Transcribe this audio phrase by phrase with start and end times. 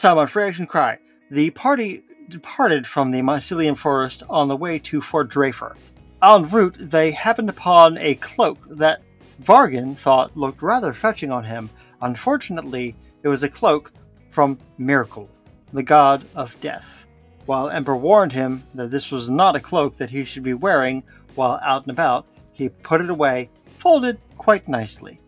[0.00, 0.96] Time on Free Cry.
[1.30, 5.76] The party departed from the Mycelium forest on the way to Fort Dreyfus.
[6.22, 9.02] En route, they happened upon a cloak that
[9.42, 11.68] Vargan thought looked rather fetching on him.
[12.00, 13.92] Unfortunately, it was a cloak
[14.30, 15.28] from Miracle,
[15.74, 17.06] the god of death.
[17.44, 21.02] While Ember warned him that this was not a cloak that he should be wearing
[21.34, 25.20] while out and about, he put it away, folded quite nicely.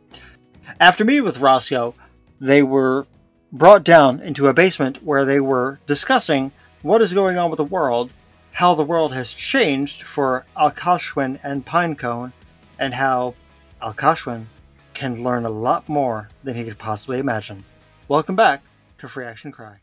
[0.81, 1.93] After meeting with Rossio,
[2.41, 3.07] they were
[3.53, 6.51] brought down into a basement where they were discussing
[6.81, 8.11] what is going on with the world,
[8.53, 12.33] how the world has changed for Alkashwin and Pinecone,
[12.79, 13.35] and how
[13.83, 14.47] Alkashwin
[14.95, 17.65] can learn a lot more than he could possibly imagine.
[18.09, 18.63] Welcome back
[18.99, 19.79] to Free Action Cry.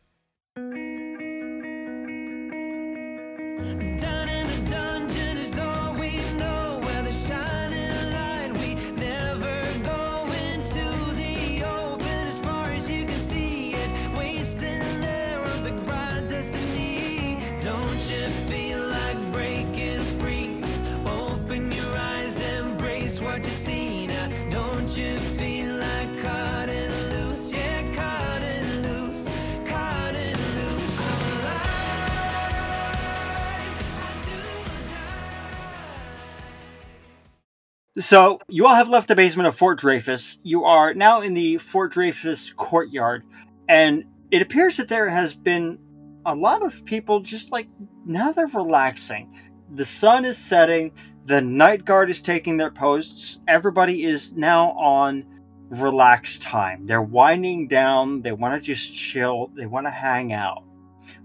[37.99, 40.39] So, you all have left the basement of Fort Dreyfus.
[40.41, 43.25] You are now in the Fort Dreyfus courtyard,
[43.67, 45.77] and it appears that there has been
[46.25, 47.67] a lot of people just like
[48.05, 49.35] now they're relaxing.
[49.73, 50.93] The sun is setting,
[51.25, 55.25] the night guard is taking their posts, everybody is now on
[55.67, 56.85] relaxed time.
[56.85, 60.63] They're winding down, they want to just chill, they want to hang out.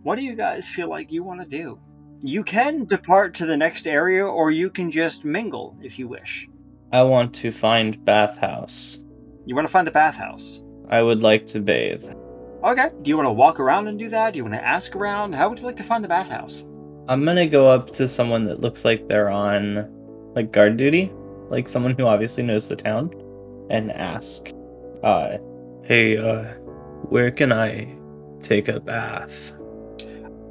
[0.03, 1.79] What do you guys feel like you want to do?
[2.21, 6.49] You can depart to the next area, or you can just mingle if you wish.
[6.93, 9.03] I want to find bathhouse.
[9.47, 10.61] You want to find the bathhouse.
[10.89, 12.05] I would like to bathe.
[12.63, 12.91] Okay.
[13.03, 14.33] Do you want to walk around and do that?
[14.33, 15.35] Do you want to ask around?
[15.35, 16.65] How would you like to find the bathhouse?
[17.09, 19.91] I'm gonna go up to someone that looks like they're on
[20.35, 21.13] like guard duty,
[21.51, 23.13] like someone who obviously knows the town,
[23.71, 24.49] and ask,
[25.03, 25.37] uh,
[25.83, 26.45] hey, uh,
[27.09, 27.95] where can I
[28.41, 29.53] take a bath?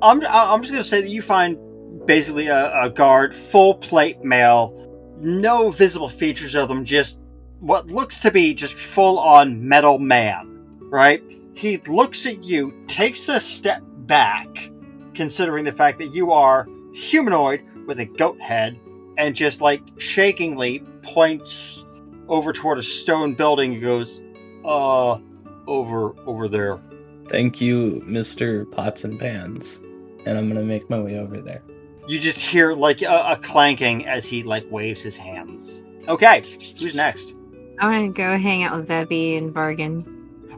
[0.02, 1.58] I'm, I'm just going to say that you find
[2.06, 4.93] basically a, a guard, full plate male,
[5.24, 7.20] no visible features of them, just
[7.60, 11.24] what looks to be just full on metal man, right?
[11.54, 14.70] He looks at you, takes a step back,
[15.14, 18.80] considering the fact that you are humanoid with a goat head,
[19.18, 21.86] and just like shakingly points
[22.28, 24.20] over toward a stone building and goes,
[24.66, 25.20] uh,
[25.68, 26.80] over, over there.
[27.26, 28.70] Thank you, Mr.
[28.72, 29.82] Pots and Pans.
[30.26, 31.62] And I'm gonna make my way over there.
[32.08, 35.84] You just hear like a, a clanking as he like waves his hands.
[36.08, 36.44] Okay,
[36.80, 37.34] who's next?
[37.80, 40.06] I want to go hang out with Vevi and Vargan.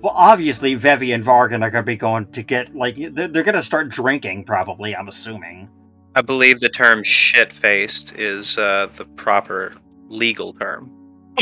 [0.02, 3.44] Well, obviously, Vevi and Vargan are going to be going to get like they're, they're
[3.44, 4.44] going to start drinking.
[4.44, 5.70] Probably, I'm assuming.
[6.16, 9.74] I believe the term shit faced is uh, the proper
[10.08, 10.92] legal term.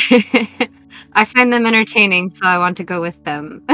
[1.14, 3.64] I find them entertaining, so I want to go with them.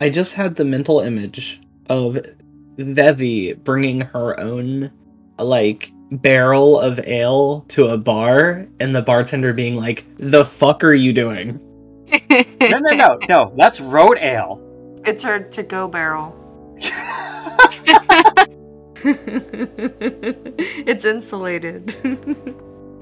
[0.00, 2.18] I just had the mental image of
[2.76, 4.90] Vevi bringing her own,
[5.38, 10.94] like, barrel of ale to a bar, and the bartender being like, The fuck are
[10.94, 11.60] you doing?
[12.60, 13.52] No, no, no, no.
[13.56, 14.60] That's road ale.
[15.06, 16.34] It's her to go barrel.
[20.86, 21.96] it's insulated.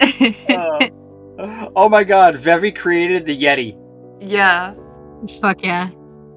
[0.48, 0.88] Uh,
[1.76, 3.74] oh my god, Vevi created the Yeti.
[4.20, 4.74] yeah,
[5.40, 5.88] Fuck yeah.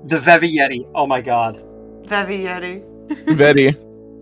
[0.05, 0.87] The Vevi Yeti.
[0.95, 1.57] Oh my god.
[2.03, 2.83] Vevi Yeti.
[3.37, 3.71] Betty.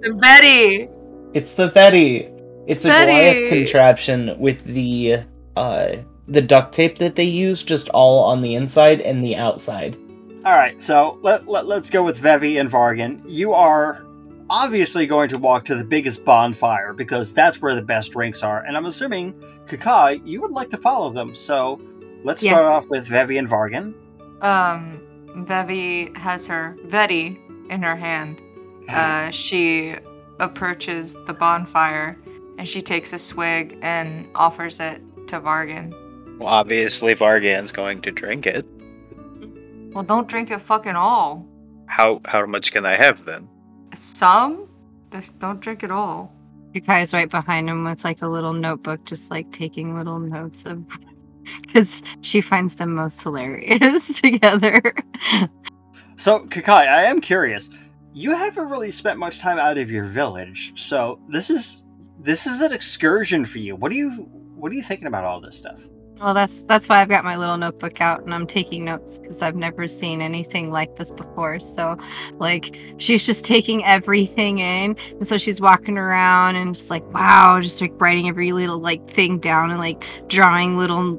[0.02, 0.90] Vetti!
[1.34, 2.30] It's the Fetty.
[2.68, 5.24] It's a Goliath contraption with the
[5.56, 5.96] uh
[6.28, 9.98] the duct tape that they use just all on the inside and the outside.
[10.46, 13.22] All right, so let, let let's go with Vevi and Vargan.
[13.26, 14.06] You are
[14.50, 18.64] obviously going to walk to the biggest bonfire because that's where the best drinks are,
[18.66, 19.34] and I'm assuming
[19.68, 21.36] Kakai, you would like to follow them.
[21.36, 21.80] So
[22.24, 22.52] let's Yeah.
[22.52, 23.94] start off with Vevi and Vargan.
[24.44, 25.00] Um,
[25.46, 27.38] Vevi has her Vetti
[27.70, 28.40] in her hand.
[28.90, 29.96] Uh, she
[30.40, 32.18] approaches the bonfire
[32.58, 35.92] and she takes a swig and offers it to Vargan.
[36.40, 38.66] Well, obviously, Vargan's going to drink it.
[39.94, 41.48] Well, don't drink it fucking all.
[41.86, 43.48] How how much can I have then?
[43.94, 44.68] Some?
[45.12, 46.34] Just don't drink it all.
[46.74, 50.84] Yukai's right behind him with like a little notebook, just like taking little notes of.
[51.64, 54.82] Because she finds them most hilarious together.
[56.16, 57.70] So, Kakai, I am curious.
[58.14, 61.82] You haven't really spent much time out of your village, so this is
[62.20, 63.76] this is an excursion for you.
[63.76, 64.10] What are you
[64.56, 65.82] what are you thinking about all this stuff?
[66.22, 69.42] Well, that's that's why I've got my little notebook out and I'm taking notes because
[69.42, 71.60] I've never seen anything like this before.
[71.60, 71.98] So,
[72.36, 77.60] like, she's just taking everything in, and so she's walking around and just like, wow,
[77.62, 81.16] just like writing every little like thing down and like drawing little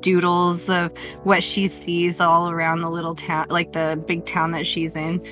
[0.00, 4.66] doodles of what she sees all around the little town, like the big town that
[4.66, 5.24] she's in.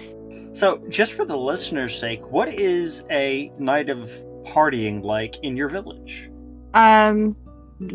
[0.54, 4.08] So, just for the listener's sake, what is a night of
[4.44, 6.30] partying like in your village?
[6.74, 7.36] Um,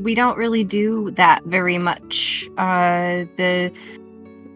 [0.02, 2.50] we don't really do that very much.
[2.58, 3.72] Uh, the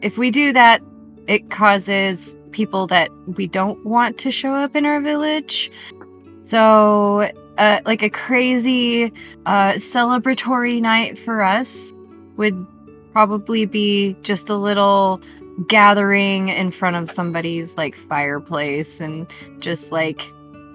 [0.02, 0.82] if we do that,
[1.28, 5.72] it causes people that we don't want to show up in our village.
[6.44, 9.14] So, uh, like a crazy
[9.46, 11.94] uh, celebratory night for us
[12.36, 12.68] would
[13.14, 15.22] probably be just a little
[15.68, 20.22] gathering in front of somebody's like fireplace and just like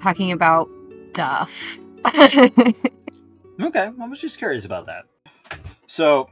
[0.02, 0.68] talking about
[1.12, 1.80] stuff.
[3.60, 5.06] Okay, I was just curious about that.
[5.88, 6.30] So,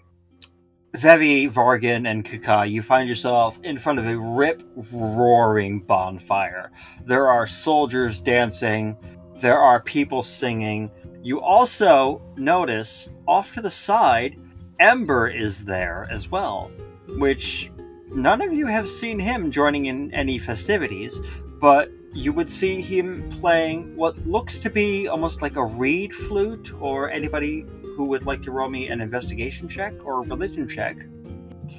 [0.94, 4.62] Vevi, Vargan, and Kaka, you find yourself in front of a rip
[4.92, 6.70] roaring bonfire.
[7.04, 8.96] There are soldiers dancing,
[9.40, 10.88] there are people singing.
[11.20, 14.38] You also notice off to the side,
[14.78, 16.70] Ember is there as well,
[17.08, 17.72] which
[18.16, 21.20] none of you have seen him joining in any festivities,
[21.60, 26.72] but you would see him playing what looks to be almost like a reed flute,
[26.80, 30.96] or anybody who would like to roll me an investigation check or religion check.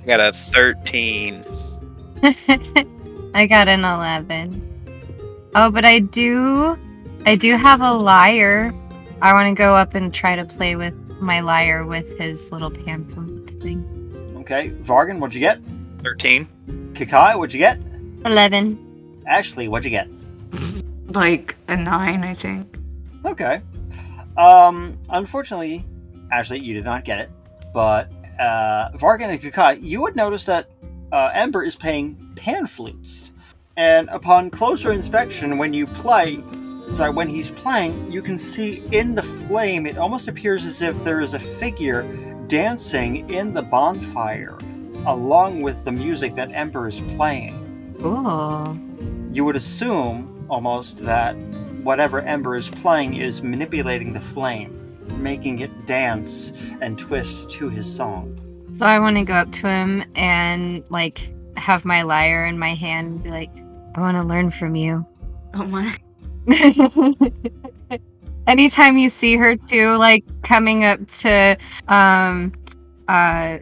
[0.03, 1.43] I got a 13.
[3.33, 4.63] I got an 11.
[5.55, 6.77] Oh, but I do
[7.25, 8.73] I do have a lyre.
[9.21, 12.69] I want to go up and try to play with my lyre with his little
[12.69, 14.33] pan flute thing.
[14.37, 15.59] Okay, Vargan, what'd you get?
[16.07, 16.47] 13.
[16.93, 17.77] Kakai, what'd you get?
[18.25, 19.23] 11.
[19.27, 20.07] Ashley, what'd you get?
[21.13, 22.79] Like a nine, I think.
[23.25, 23.61] Okay.
[24.37, 25.85] Um, unfortunately,
[26.31, 27.29] Ashley, you did not get it.
[27.73, 28.09] But
[28.39, 30.69] uh, Vargan and Kakai, you would notice that
[31.11, 33.33] uh, Ember is playing pan flutes.
[33.75, 36.41] And upon closer inspection, when you play,
[36.93, 41.03] sorry, when he's playing, you can see in the flame, it almost appears as if
[41.03, 42.03] there is a figure
[42.47, 44.57] dancing in the bonfire,
[45.05, 47.95] along with the music that Ember is playing.
[47.99, 48.77] Cool.
[49.31, 51.33] You would assume almost that
[51.83, 57.93] whatever Ember is playing is manipulating the flame, making it dance and twist to his
[57.93, 58.37] song.
[58.73, 62.73] So I want to go up to him and like have my lyre in my
[62.73, 63.51] hand and be like,
[63.95, 65.05] I want to learn from you.
[65.53, 65.95] Oh my.
[68.47, 71.57] Anytime you see her too, like coming up to
[71.87, 72.53] um
[73.07, 73.57] uh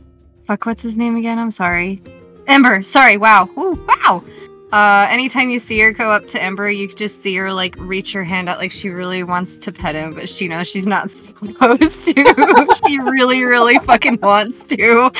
[0.46, 1.40] fuck what's his name again?
[1.40, 2.02] I'm sorry.
[2.48, 3.50] Ember, sorry, wow.
[3.58, 4.24] Ooh, wow.
[4.72, 8.12] Uh anytime you see her go up to Ember, you just see her like reach
[8.14, 11.10] her hand out like she really wants to pet him, but she knows she's not
[11.12, 12.80] supposed to.
[12.88, 15.12] she really, really fucking wants to.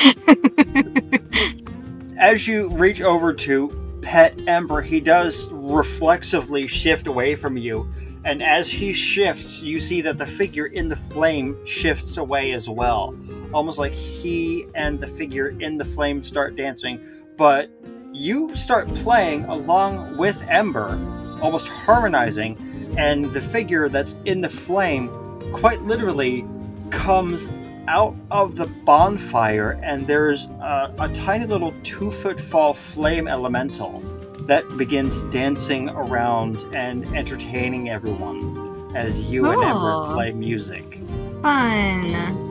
[2.18, 7.92] As you reach over to pet Ember, he does reflexively shift away from you.
[8.26, 12.68] And as he shifts, you see that the figure in the flame shifts away as
[12.68, 13.14] well.
[13.54, 17.00] Almost like he and the figure in the flame start dancing.
[17.36, 17.70] But
[18.12, 20.98] you start playing along with Ember,
[21.40, 22.56] almost harmonizing,
[22.98, 25.08] and the figure that's in the flame
[25.52, 26.44] quite literally
[26.90, 27.48] comes
[27.86, 34.02] out of the bonfire, and there's a, a tiny little two foot fall flame elemental
[34.46, 41.00] that begins dancing around and entertaining everyone as you and Ember play music.
[41.42, 42.44] Fun.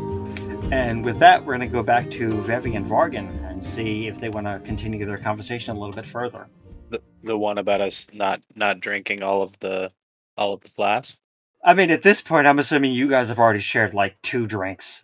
[0.72, 4.20] And with that, we're going to go back to Vevi and Vargan and see if
[4.20, 6.48] they want to continue their conversation a little bit further.
[6.89, 9.91] The, the one about us not not drinking all of the
[10.38, 11.17] all of the flask.
[11.63, 15.03] I mean, at this point, I'm assuming you guys have already shared like two drinks.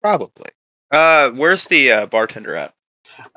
[0.00, 0.50] Probably.
[0.90, 2.74] Uh, where's the uh, bartender at?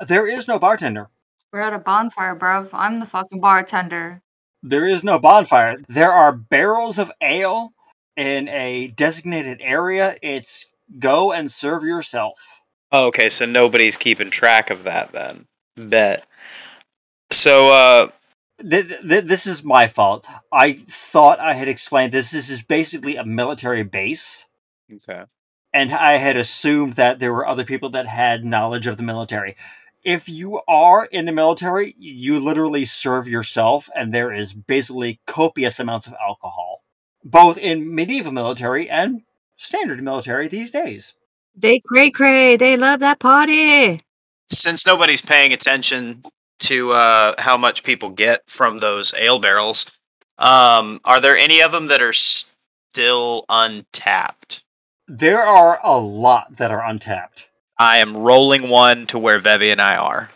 [0.06, 1.10] There is no bartender.
[1.54, 2.70] We're at a bonfire, bruv.
[2.72, 4.22] I'm the fucking bartender.
[4.64, 5.76] There is no bonfire.
[5.88, 7.74] There are barrels of ale
[8.16, 10.16] in a designated area.
[10.20, 10.66] It's
[10.98, 12.60] go and serve yourself.
[12.90, 15.46] Oh, okay, so nobody's keeping track of that then.
[15.76, 16.26] Bet.
[17.30, 18.08] So, uh,
[18.60, 20.26] Th- th- this is my fault.
[20.52, 22.32] I thought I had explained this.
[22.32, 24.46] This is basically a military base.
[24.92, 25.22] okay.
[25.72, 29.54] and I had assumed that there were other people that had knowledge of the military.
[30.04, 35.80] If you are in the military, you literally serve yourself, and there is basically copious
[35.80, 36.82] amounts of alcohol,
[37.24, 39.22] both in medieval military and
[39.56, 41.14] standard military these days.
[41.56, 42.56] They cray cray.
[42.56, 44.00] They love that party.
[44.48, 46.22] Since nobody's paying attention
[46.60, 49.90] to uh, how much people get from those ale barrels,
[50.38, 54.64] um, are there any of them that are still untapped?
[55.06, 57.48] There are a lot that are untapped.
[57.78, 60.30] I am rolling one to where Vevi and I are.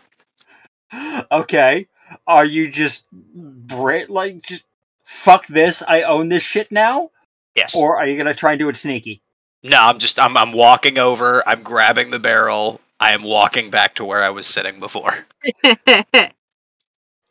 [1.31, 1.87] Okay.
[2.27, 4.63] Are you just bra- like just
[5.05, 5.81] fuck this?
[5.87, 7.11] I own this shit now,
[7.55, 7.75] Yes.
[7.75, 9.21] or are you gonna try and do it sneaky?
[9.63, 11.47] no, I'm just I'm I'm walking over.
[11.47, 12.81] I'm grabbing the barrel.
[12.99, 15.25] I am walking back to where I was sitting before.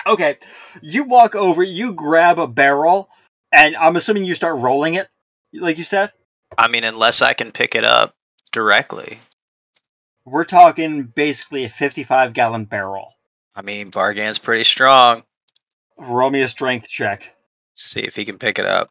[0.06, 0.38] Okay.
[0.80, 1.62] You walk over.
[1.62, 3.10] You grab a barrel,
[3.52, 5.08] and I'm assuming you start rolling it,
[5.52, 6.12] like you said.
[6.56, 8.14] I mean, unless I can pick it up
[8.52, 9.18] directly.
[10.30, 13.14] We're talking basically a 55 gallon barrel.
[13.54, 15.24] I mean, Vargan's pretty strong.
[15.96, 17.34] Roll me a strength check.
[17.74, 18.90] see if he can pick it up.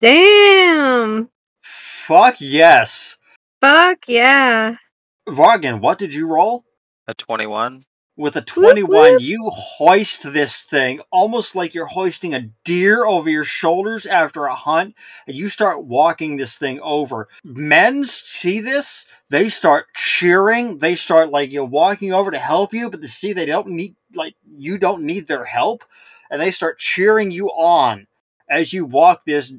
[0.00, 1.30] Damn.
[1.62, 3.16] Fuck yes.
[3.60, 4.76] Fuck yeah.
[5.28, 6.64] Vargan, what did you roll?
[7.06, 7.82] A 21.
[8.22, 9.20] With a 21, whoop.
[9.20, 14.54] you hoist this thing almost like you're hoisting a deer over your shoulders after a
[14.54, 14.94] hunt,
[15.26, 17.26] and you start walking this thing over.
[17.42, 22.72] Men see this, they start cheering, they start like you know, walking over to help
[22.72, 25.82] you, but they see they don't need like you don't need their help,
[26.30, 28.06] and they start cheering you on
[28.48, 29.52] as you walk this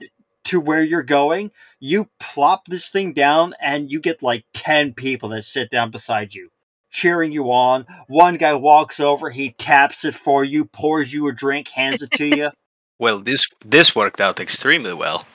[0.46, 1.51] to where you're going.
[1.82, 6.34] You plop this thing down, and you get like 10 people that sit down beside
[6.34, 6.50] you
[6.93, 7.85] cheering you on.
[8.07, 12.12] One guy walks over, he taps it for you, pours you a drink, hands it
[12.12, 12.51] to you.
[13.00, 15.25] Well, this this worked out extremely well.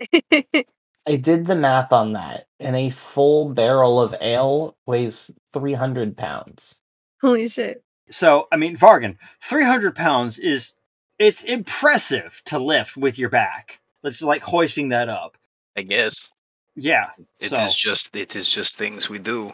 [0.32, 6.80] I did the math on that, and a full barrel of ale weighs 300 pounds.
[7.22, 7.82] Holy shit.
[8.10, 10.74] So, I mean, Vargan, 300 pounds is,
[11.18, 13.80] it's impressive to lift with your back.
[14.02, 15.38] It's like hoisting that up.
[15.76, 16.30] I guess
[16.74, 17.10] Yeah.
[17.40, 19.52] it is So- just it is just things we do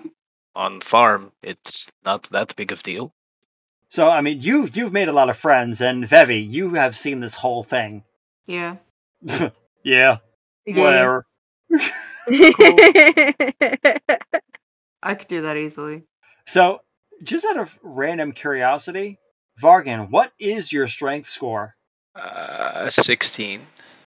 [0.54, 1.32] on farm.
[1.42, 3.12] It's not that big of deal.
[3.88, 7.20] So, I mean, you, you've made a lot of friends, and Vevi, you have seen
[7.20, 8.04] this whole thing.
[8.46, 8.76] Yeah.
[9.84, 10.18] yeah,
[10.66, 11.26] whatever.
[15.02, 16.04] I could do that easily.
[16.46, 16.82] So,
[17.22, 19.18] just out of random curiosity,
[19.60, 21.74] Vargan, what is your strength score?
[22.14, 23.66] Uh, 16.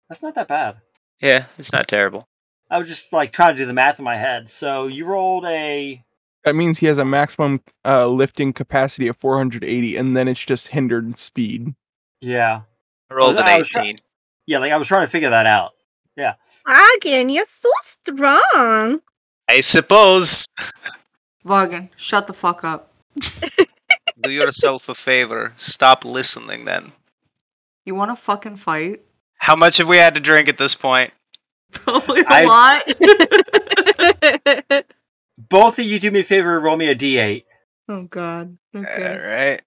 [0.09, 0.77] That's not that bad.
[1.21, 2.27] Yeah, it's not terrible.
[2.69, 4.49] I was just like trying to do the math in my head.
[4.49, 6.03] So you rolled a
[6.43, 10.69] That means he has a maximum uh, lifting capacity of 480, and then it's just
[10.69, 11.75] hindered speed.
[12.21, 12.61] yeah,
[13.09, 13.99] I rolled an I was try- 18.
[14.47, 14.57] yeah.
[14.57, 15.71] Like I was trying to figure that out.
[16.15, 16.33] Yeah.
[16.97, 19.01] Again, you're so strong.
[19.47, 20.45] I suppose.
[21.45, 22.91] Vargan, shut the fuck up.
[24.21, 25.53] Do yourself a favor.
[25.57, 26.91] Stop listening then.
[27.85, 29.01] You want to fucking fight?
[29.39, 31.11] How much have we had to drink at this point?
[31.71, 32.83] Probably a I- lot.
[35.51, 36.59] Both of you do me a favor.
[36.59, 37.43] Roll me a d8.
[37.89, 38.57] oh god.
[38.75, 39.61] Okay.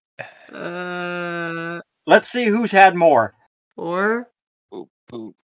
[0.50, 0.52] Alright.
[0.52, 3.34] Uh, Let's see who's had more.
[3.76, 4.30] or
[4.72, 5.34] Boop, boop.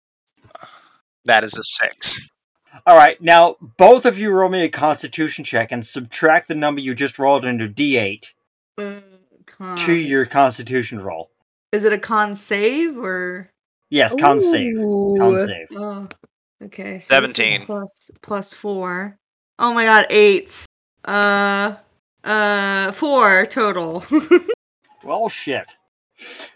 [1.26, 2.30] That is a 6.
[2.86, 6.80] All right, now both of you roll me a Constitution check and subtract the number
[6.80, 8.32] you just rolled into d8
[8.78, 9.00] uh,
[9.46, 9.76] con.
[9.76, 11.30] to your Constitution roll.
[11.72, 13.52] Is it a con save or?
[13.90, 14.76] Yes, con save.
[14.76, 15.66] Con save.
[15.76, 16.08] Oh,
[16.64, 16.98] okay.
[17.00, 17.66] So 17.
[17.66, 19.18] plus plus four.
[19.62, 20.64] Oh my god, eight.
[21.04, 21.74] Uh,
[22.24, 24.04] uh, four total.
[25.02, 25.78] Well, shit.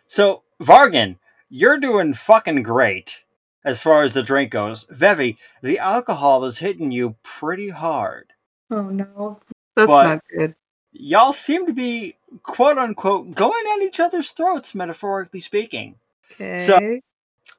[0.06, 1.16] So Vargan,
[1.48, 3.22] you're doing fucking great
[3.64, 4.84] as far as the drink goes.
[4.84, 8.34] Vevi, the alcohol is hitting you pretty hard.
[8.70, 9.40] oh no,
[9.74, 10.54] that's But- not good.
[10.92, 15.94] y'all seem to be quote unquote going at each other's throats, metaphorically speaking.
[16.32, 16.66] Okay.
[16.66, 17.00] So,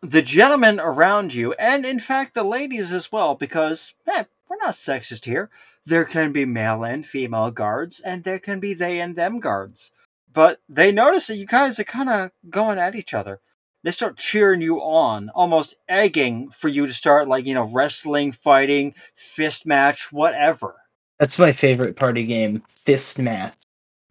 [0.01, 4.75] the gentlemen around you, and in fact the ladies as well, because eh, we're not
[4.75, 5.49] sexist here.
[5.85, 9.91] There can be male and female guards, and there can be they and them guards.
[10.31, 13.39] But they notice that you guys are kind of going at each other.
[13.83, 18.31] They start cheering you on, almost egging for you to start, like, you know, wrestling,
[18.31, 20.75] fighting, fist match, whatever.
[21.19, 23.53] That's my favorite party game, Fist Match.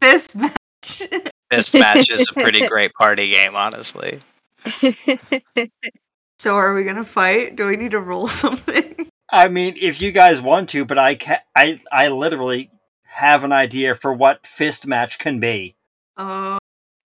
[0.01, 0.55] Fist match.
[1.51, 4.21] fist match is a pretty great party game, honestly.
[6.39, 7.57] so are we gonna fight?
[7.57, 9.11] Do we need to roll something?
[9.31, 12.71] I mean, if you guys want to, but I can I I literally
[13.05, 15.77] have an idea for what fist match can be.
[16.17, 16.59] Uh,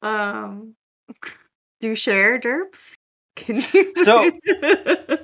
[0.02, 0.75] um,
[1.80, 2.94] do you share derps?
[3.37, 3.92] Can you?
[4.02, 4.30] So-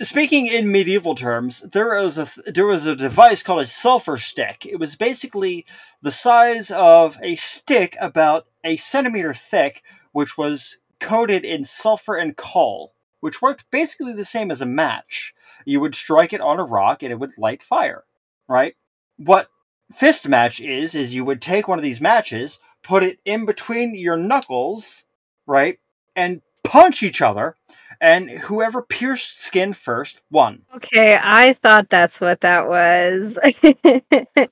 [0.00, 4.64] Speaking in medieval terms, there was a there was a device called a sulfur stick.
[4.64, 5.66] It was basically
[6.02, 9.82] the size of a stick, about a centimeter thick,
[10.12, 15.34] which was coated in sulfur and coal, which worked basically the same as a match.
[15.64, 18.04] You would strike it on a rock and it would light fire,
[18.48, 18.74] right?
[19.16, 19.50] What
[19.92, 23.94] fist match is is you would take one of these matches, put it in between
[23.94, 25.04] your knuckles,
[25.46, 25.78] right,
[26.14, 27.56] and punch each other
[28.00, 30.62] and whoever pierced skin first won.
[30.76, 33.38] Okay, I thought that's what that was.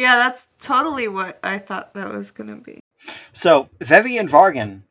[0.00, 2.80] Yeah, that's totally what I thought that was gonna be.
[3.34, 4.84] So, Vevi and Vargan,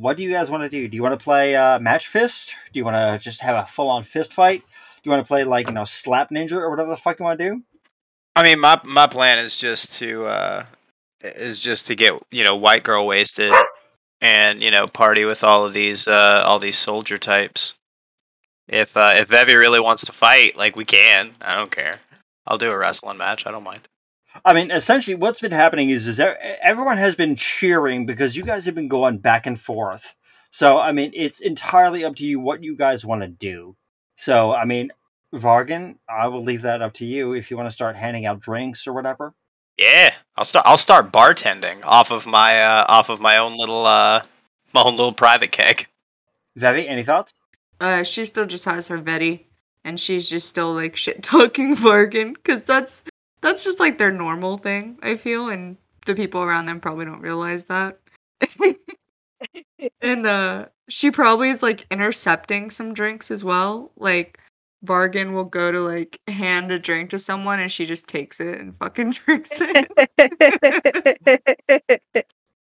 [0.00, 0.88] what do you guys want to do?
[0.88, 2.54] Do you want to play uh, Match Fist?
[2.72, 4.60] Do you want to just have a full on fist fight?
[4.60, 7.24] Do you want to play like you know Slap Ninja or whatever the fuck you
[7.24, 7.62] want to do?
[8.34, 10.66] I mean, my my plan is just to uh,
[11.22, 13.52] is just to get you know white girl wasted
[14.20, 17.74] and you know party with all of these uh, all these soldier types.
[18.68, 21.30] If uh, if Vevi really wants to fight, like we can.
[21.42, 22.00] I don't care.
[22.46, 23.46] I'll do a wrestling match.
[23.46, 23.88] I don't mind.
[24.44, 28.64] I mean, essentially, what's been happening is is everyone has been cheering because you guys
[28.66, 30.14] have been going back and forth.
[30.50, 33.76] So, I mean, it's entirely up to you what you guys want to do.
[34.16, 34.90] So, I mean,
[35.34, 38.40] Vargan, I will leave that up to you if you want to start handing out
[38.40, 39.34] drinks or whatever.
[39.78, 40.64] Yeah, I'll start.
[40.66, 44.22] I'll start bartending off of my uh, off of my own little uh,
[44.72, 45.86] my own little private keg.
[46.58, 47.32] Vevi, any thoughts?
[47.78, 49.44] Uh, she still just has her Vetty,
[49.84, 53.02] and she's just still like shit talking Vargan, because that's
[53.46, 54.98] that's just like their normal thing.
[55.02, 58.00] I feel, and the people around them probably don't realize that.
[60.00, 63.92] and uh, she probably is like intercepting some drinks as well.
[63.96, 64.40] Like
[64.84, 68.58] Vargan will go to like hand a drink to someone, and she just takes it
[68.58, 69.90] and fucking drinks it.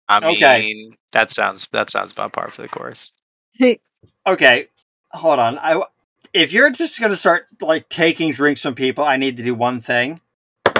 [0.09, 0.83] I mean, Okay.
[1.13, 3.13] that sounds that sounds about par for the course.
[4.27, 4.67] Okay,
[5.11, 5.57] hold on.
[5.59, 5.81] I
[6.33, 9.79] if you're just gonna start like taking drinks from people, I need to do one
[9.79, 10.19] thing.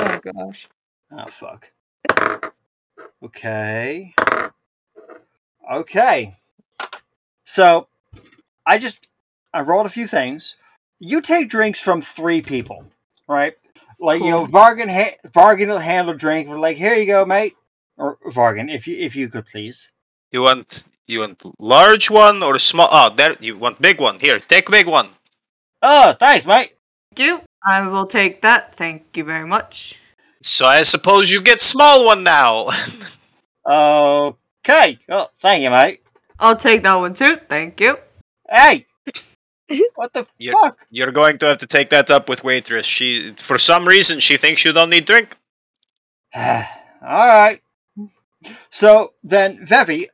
[0.03, 0.67] Oh gosh.
[1.11, 1.71] Oh fuck.
[3.23, 4.13] Okay.
[5.71, 6.35] Okay.
[7.45, 7.87] So,
[8.65, 9.07] I just
[9.53, 10.55] I rolled a few things.
[10.99, 12.85] You take drinks from three people,
[13.27, 13.53] right?
[13.99, 14.53] Like you know, Cool.
[14.53, 16.49] Vargan ha- Vargan will handle drink.
[16.49, 17.55] We're like, here you go, mate.
[17.97, 19.89] Or Vargan, if you if you could please.
[20.31, 22.89] You want you want large one or small?
[22.91, 24.19] Oh, there you want big one.
[24.19, 25.09] Here, take big one.
[25.81, 26.73] Oh, thanks, mate.
[27.15, 27.41] Thank you.
[27.65, 28.75] I will take that.
[28.75, 29.99] Thank you very much.
[30.41, 32.69] So I suppose you get small one now.
[33.65, 34.99] Okay.
[35.09, 36.01] Oh, thank you, mate.
[36.39, 37.37] I'll take that one too.
[37.47, 37.97] Thank you.
[38.49, 38.85] Hey.
[39.95, 40.85] what the You're- fuck?
[40.91, 42.85] You're going to have to take that up with waitress.
[42.85, 45.37] She, for some reason, she thinks you don't need drink.
[46.35, 46.63] All
[47.01, 47.61] right.
[48.71, 50.07] So then, Vevi,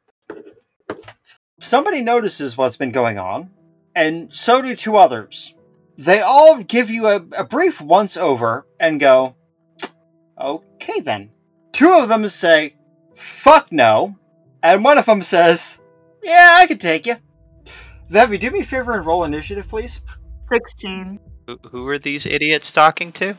[1.59, 3.49] somebody notices what's been going on,
[3.95, 5.53] and so do two others.
[5.99, 9.35] They all give you a, a brief once over and go,
[10.39, 11.31] okay then.
[11.73, 12.77] Two of them say,
[13.15, 14.15] fuck no,
[14.63, 15.77] and one of them says,
[16.23, 17.17] yeah, I could take you.
[18.09, 20.01] Vevi, do me a favor and roll initiative, please.
[20.41, 21.19] 16.
[21.47, 23.35] Who, who are these idiots talking to?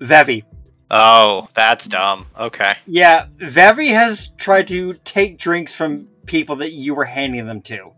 [0.00, 0.44] Vevi.
[0.92, 2.28] Oh, that's dumb.
[2.38, 2.74] Okay.
[2.86, 7.92] Yeah, Vevi has tried to take drinks from people that you were handing them to.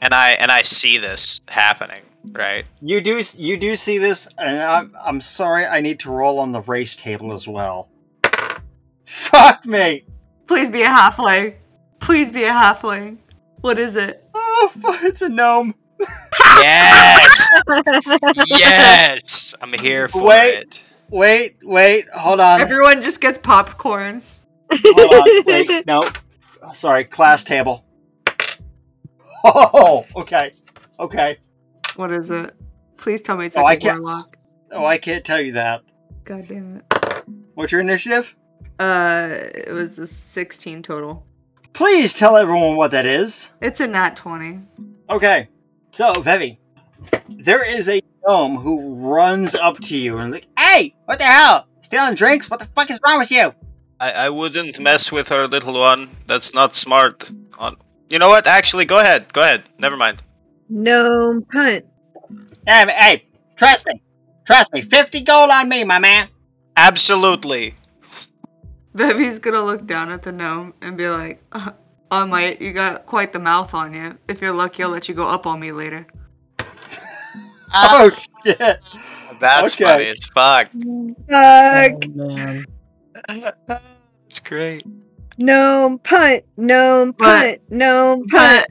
[0.00, 2.00] And I and I see this happening,
[2.32, 2.68] right?
[2.80, 5.66] You do you do see this, and I'm I'm sorry.
[5.66, 7.88] I need to roll on the race table as well.
[9.04, 10.04] Fuck me!
[10.46, 11.54] Please be a halfling.
[12.00, 13.18] Please be a halfling.
[13.60, 14.24] What is it?
[14.34, 15.74] Oh, fu- it's a gnome.
[16.60, 17.50] Yes,
[18.46, 19.54] yes.
[19.60, 20.54] I'm here for Wait.
[20.58, 20.84] it.
[21.10, 24.22] Wait, wait, hold on, Everyone just gets popcorn.
[24.70, 25.44] hold on.
[25.46, 26.02] Wait, no,
[26.74, 27.84] sorry, class table.
[29.42, 30.52] Oh, okay,
[31.00, 31.38] okay.
[31.98, 32.54] What is it?
[32.96, 34.36] Please tell me it's Oh, like I a can't- warlock.
[34.70, 35.82] Oh, I can't tell you that.
[36.24, 37.24] God damn it.
[37.54, 38.36] What's your initiative?
[38.78, 41.26] Uh, it was a 16 total.
[41.72, 43.50] Please tell everyone what that is.
[43.60, 44.60] It's a nat 20.
[45.10, 45.48] Okay,
[45.90, 46.58] so Vevi,
[47.28, 51.66] there is a gnome who runs up to you and like, "Hey, what the hell?
[51.82, 52.48] Stealing drinks?
[52.48, 53.52] What the fuck is wrong with you?"
[53.98, 56.16] I, I wouldn't mess with her little one.
[56.28, 57.32] That's not smart.
[57.58, 57.76] On
[58.08, 58.46] you know what?
[58.46, 59.32] Actually, go ahead.
[59.32, 59.64] Go ahead.
[59.78, 60.22] Never mind.
[60.68, 61.84] Gnome punt.
[62.66, 63.24] Hey, hey,
[63.56, 64.02] trust me,
[64.46, 64.82] trust me.
[64.82, 66.28] Fifty gold on me, my man.
[66.76, 67.74] Absolutely.
[68.94, 71.70] Vevi's gonna look down at the gnome and be like, uh,
[72.10, 74.18] oh my, you got quite the mouth on you.
[74.28, 76.06] If you're lucky, I'll let you go up on me later.
[77.74, 78.10] oh
[78.44, 78.58] shit!
[79.38, 79.84] That's Okay.
[79.84, 80.70] funny as fuck.
[81.28, 81.92] Fuck.
[81.92, 82.64] Oh, man.
[84.26, 84.84] It's great.
[85.38, 86.44] Gnome punt.
[86.56, 87.60] Gnome punt.
[87.70, 88.66] Gnome punt.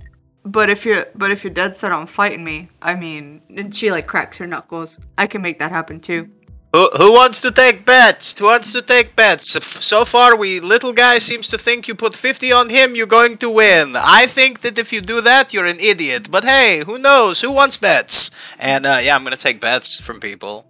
[0.47, 3.73] But, but if you're, but if you're dead set on fighting me, I mean, and
[3.73, 4.99] she like cracks her knuckles.
[5.17, 6.29] I can make that happen too.
[6.73, 8.37] Who, who wants to take bets?
[8.37, 9.57] Who wants to take bets?
[9.83, 13.37] So far, we little guy seems to think you put 50 on him, you're going
[13.37, 13.95] to win.
[13.95, 16.29] I think that if you do that, you're an idiot.
[16.29, 17.41] But hey, who knows?
[17.41, 18.31] Who wants bets?
[18.59, 20.65] And uh, yeah, I'm gonna take bets from people.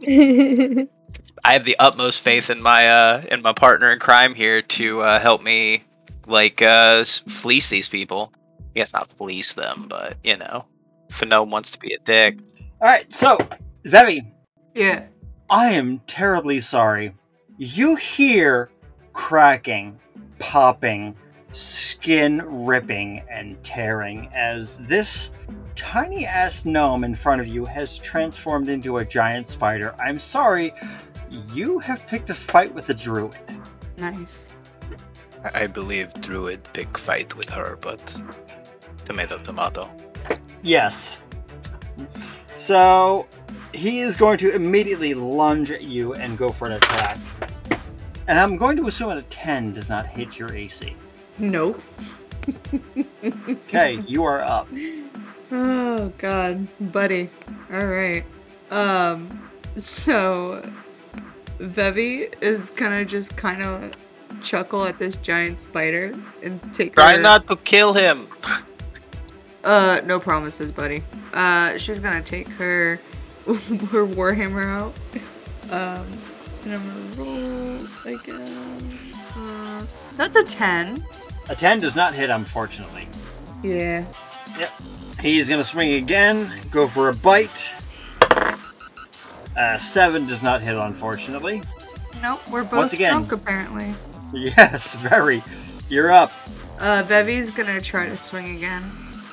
[0.06, 5.00] I have the utmost faith in my uh, in my partner in crime here to
[5.00, 5.84] uh, help me
[6.26, 8.32] like uh, fleece these people.
[8.76, 10.66] I guess not fleece them, but you know,
[11.08, 12.40] If a gnome wants to be a dick.
[12.82, 13.38] All right, so
[13.86, 14.30] Vevi,
[14.74, 15.06] Yeah.
[15.48, 17.14] I am terribly sorry.
[17.56, 18.68] You hear
[19.14, 19.98] cracking,
[20.38, 21.16] popping,
[21.54, 25.30] skin ripping, and tearing as this
[25.74, 29.94] tiny ass gnome in front of you has transformed into a giant spider.
[29.98, 30.74] I'm sorry,
[31.30, 33.38] you have picked a fight with a druid.
[33.96, 34.50] Nice.
[35.44, 38.02] I I believe Druid big fight with her, but
[39.06, 39.88] tomato tomato.
[40.62, 41.20] Yes.
[42.56, 43.26] So
[43.72, 47.18] he is going to immediately lunge at you and go for an attack.
[48.28, 50.94] And I'm going to assume that a 10 does not hit your AC.
[51.38, 51.80] Nope.
[53.68, 54.68] Okay, you are up.
[55.52, 57.30] Oh god, buddy.
[57.72, 58.24] All right.
[58.70, 60.68] Um so
[61.58, 63.92] Vevi is gonna just kind of
[64.42, 68.26] chuckle at this giant spider and take Try her- not to kill him.
[69.66, 71.02] Uh, no promises, buddy.
[71.34, 73.00] Uh, she's gonna take her
[73.46, 74.94] her warhammer out.
[75.70, 76.06] Um,
[76.64, 78.98] and I'm gonna roll again.
[79.36, 79.84] Uh,
[80.16, 81.04] that's a ten.
[81.48, 83.06] A 10 does not hit, unfortunately.
[83.62, 84.04] Yeah.
[84.58, 84.72] Yep.
[85.20, 87.72] He's to swing again, go for a bite.
[89.56, 91.62] Uh, 7 does not hit, unfortunately.
[92.20, 93.12] Nope, we're both Once again.
[93.12, 93.94] drunk apparently.
[94.34, 95.40] Yes, very.
[95.88, 96.32] You're up.
[96.80, 98.82] Uh, Vevi's gonna try to swing again,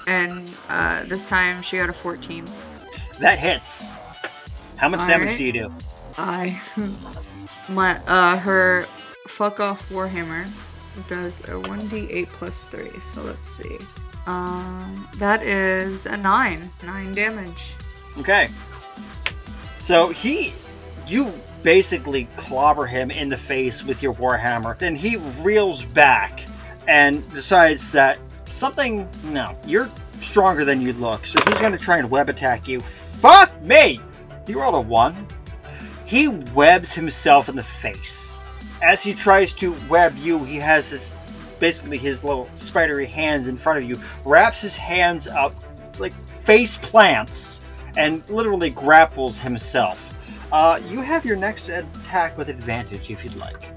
[0.07, 2.45] and uh, this time she got a 14.
[3.19, 3.87] That hits.
[4.77, 5.37] How much damage Alright.
[5.37, 5.73] do you do?
[6.17, 6.61] I
[7.69, 8.83] my uh her
[9.27, 10.45] fuck off warhammer
[11.07, 13.77] does a 1d8 plus 3 so let's see
[14.27, 17.73] um that is a 9 9 damage
[18.17, 18.49] Okay.
[19.79, 20.53] So he,
[21.07, 24.77] you basically clobber him in the face with your warhammer.
[24.77, 26.45] Then he reels back
[26.87, 28.19] and decides that
[28.63, 29.09] something.
[29.25, 31.25] No, you're stronger than you look.
[31.25, 32.79] So he's to try and web attack you.
[32.79, 33.99] Fuck me!
[34.47, 35.27] He rolled a one.
[36.05, 38.31] He webs himself in the face.
[38.81, 41.13] As he tries to web you, he has his
[41.59, 45.53] basically his little spidery hands in front of you, wraps his hands up
[45.99, 47.59] like face plants
[47.97, 50.15] and literally grapples himself.
[50.53, 53.73] Uh, you have your next attack with advantage if you'd like.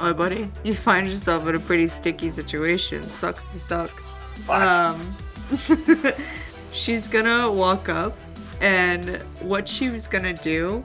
[0.00, 4.03] oh buddy you find yourself in a pretty sticky situation sucks to suck.
[4.48, 5.14] Um
[6.72, 8.16] she's gonna walk up
[8.60, 10.82] and what she was gonna do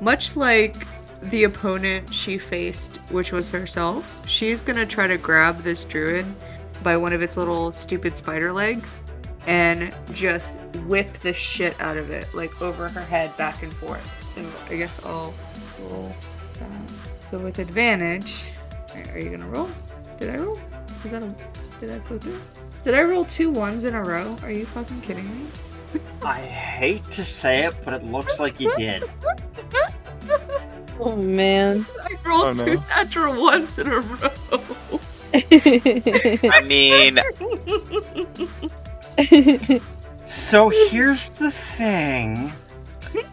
[0.00, 0.86] much like
[1.30, 6.26] the opponent she faced which was herself she's gonna try to grab this druid
[6.82, 9.02] by one of its little stupid spider legs
[9.46, 14.22] and just whip the shit out of it like over her head back and forth.
[14.22, 15.34] So i guess i'll
[15.80, 16.14] roll.
[16.58, 18.50] That so with advantage
[19.12, 19.68] are you gonna roll?
[20.18, 20.58] Did i roll?
[21.04, 21.34] Is that a
[21.80, 22.40] did i go through
[22.84, 24.36] did I roll two ones in a row?
[24.42, 25.46] Are you fucking kidding me?
[26.22, 29.04] I hate to say it, but it looks like you did.
[31.00, 31.84] Oh man.
[32.02, 32.64] I rolled Oh, no.
[32.64, 34.30] two natural ones in a row.
[35.34, 37.18] I mean,
[40.26, 42.52] So here's the thing.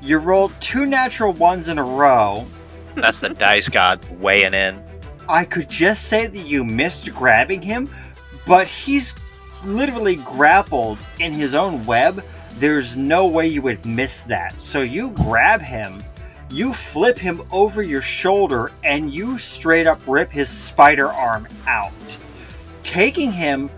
[0.01, 2.45] You rolled two natural ones in a row.
[2.95, 4.83] that's the dice god weighing in.
[5.27, 7.89] I could just say that you missed grabbing him,
[8.47, 9.13] but he's
[9.63, 12.24] literally grappled in his own web.
[12.56, 14.60] There's no way you would miss that.
[14.60, 16.04] So you grab him,
[16.50, 22.17] you flip him over your shoulder, and you straight up rip his spider arm out,
[22.84, 23.69] taking him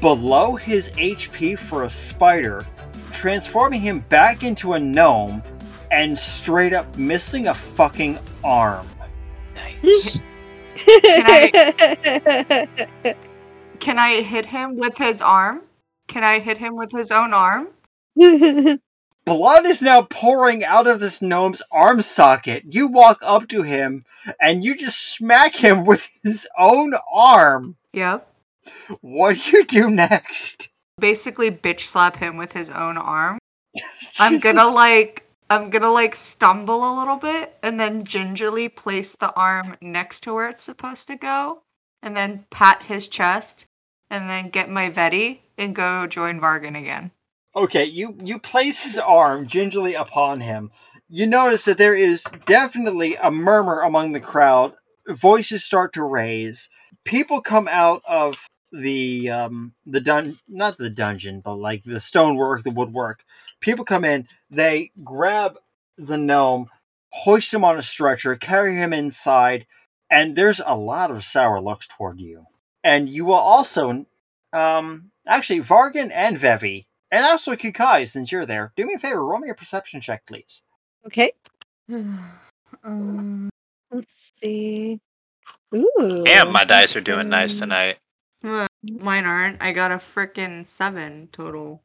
[0.00, 2.66] below his HP for a spider,
[3.12, 5.42] transforming him back into a gnome,
[5.90, 8.86] and straight up missing a fucking arm.
[9.54, 10.20] Nice.
[13.80, 15.62] Can I hit him with his arm?
[16.08, 17.68] Can I hit him with his own arm?
[19.24, 22.62] Blood is now pouring out of this gnome's arm socket.
[22.72, 24.04] You walk up to him
[24.40, 27.76] and you just smack him with his own arm.
[27.92, 28.32] Yep.
[29.00, 30.68] What do you do next?
[30.98, 33.38] Basically, bitch slap him with his own arm.
[34.18, 35.24] I'm gonna like.
[35.48, 40.34] I'm gonna like stumble a little bit and then gingerly place the arm next to
[40.34, 41.62] where it's supposed to go
[42.06, 43.66] and then pat his chest
[44.08, 47.10] and then get my Veti and go join Vargan again.
[47.54, 50.70] Okay, you you place his arm gingerly upon him.
[51.08, 54.74] You notice that there is definitely a murmur among the crowd.
[55.08, 56.68] Voices start to raise.
[57.04, 62.62] People come out of the um the dun not the dungeon, but like the stonework,
[62.62, 63.24] the woodwork.
[63.60, 65.58] People come in, they grab
[65.98, 66.68] the gnome,
[67.10, 69.66] hoist him on a stretcher, carry him inside,
[70.10, 72.46] and there's a lot of sour looks toward you.
[72.84, 74.06] And you will also
[74.52, 79.24] um actually Vargan and Vevi And also, Kikai, since you're there, do me a favor,
[79.24, 80.62] roll me a perception check, please.
[81.06, 81.32] Okay.
[82.84, 83.48] um,
[83.92, 85.00] Let's see.
[85.74, 86.22] Ooh.
[86.24, 87.98] Damn, my dice are doing nice tonight.
[88.44, 89.62] uh, mine aren't.
[89.62, 91.82] I got a freaking seven total.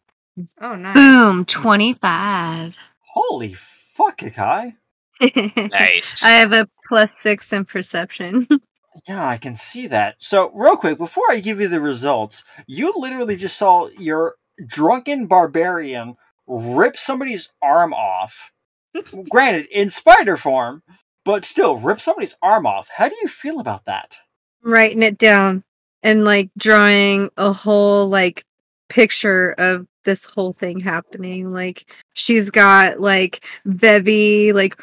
[0.59, 0.95] Oh, nice.
[0.95, 2.77] Boom, 25.
[3.13, 4.75] Holy fuck, Kikai.
[5.71, 6.23] Nice.
[6.25, 8.47] I have a plus six in perception.
[9.07, 10.15] Yeah, I can see that.
[10.19, 14.35] So, real quick, before I give you the results, you literally just saw your
[14.67, 18.51] drunken barbarian rip somebody's arm off.
[19.29, 20.83] Granted, in spider form,
[21.23, 22.89] but still, rip somebody's arm off.
[22.93, 24.17] How do you feel about that?
[24.61, 25.63] Writing it down
[26.03, 28.43] and like drawing a whole like
[28.89, 31.53] picture of this whole thing happening.
[31.53, 34.77] Like she's got like Vevi like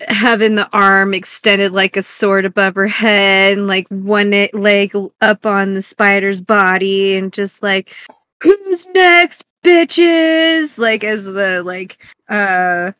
[0.00, 5.46] having the arm extended like a sword above her head and like one leg up
[5.46, 7.94] on the spider's body and just like
[8.42, 10.78] who's next bitches?
[10.78, 12.92] Like as the like uh,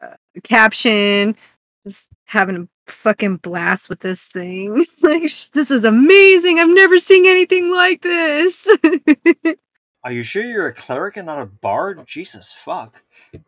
[0.00, 1.36] uh caption
[1.86, 4.84] just having a fucking blast with this thing.
[5.02, 6.58] Like this is amazing.
[6.58, 8.68] I've never seen anything like this
[10.04, 12.06] Are you sure you're a cleric and not a bard?
[12.06, 13.02] Jesus fuck.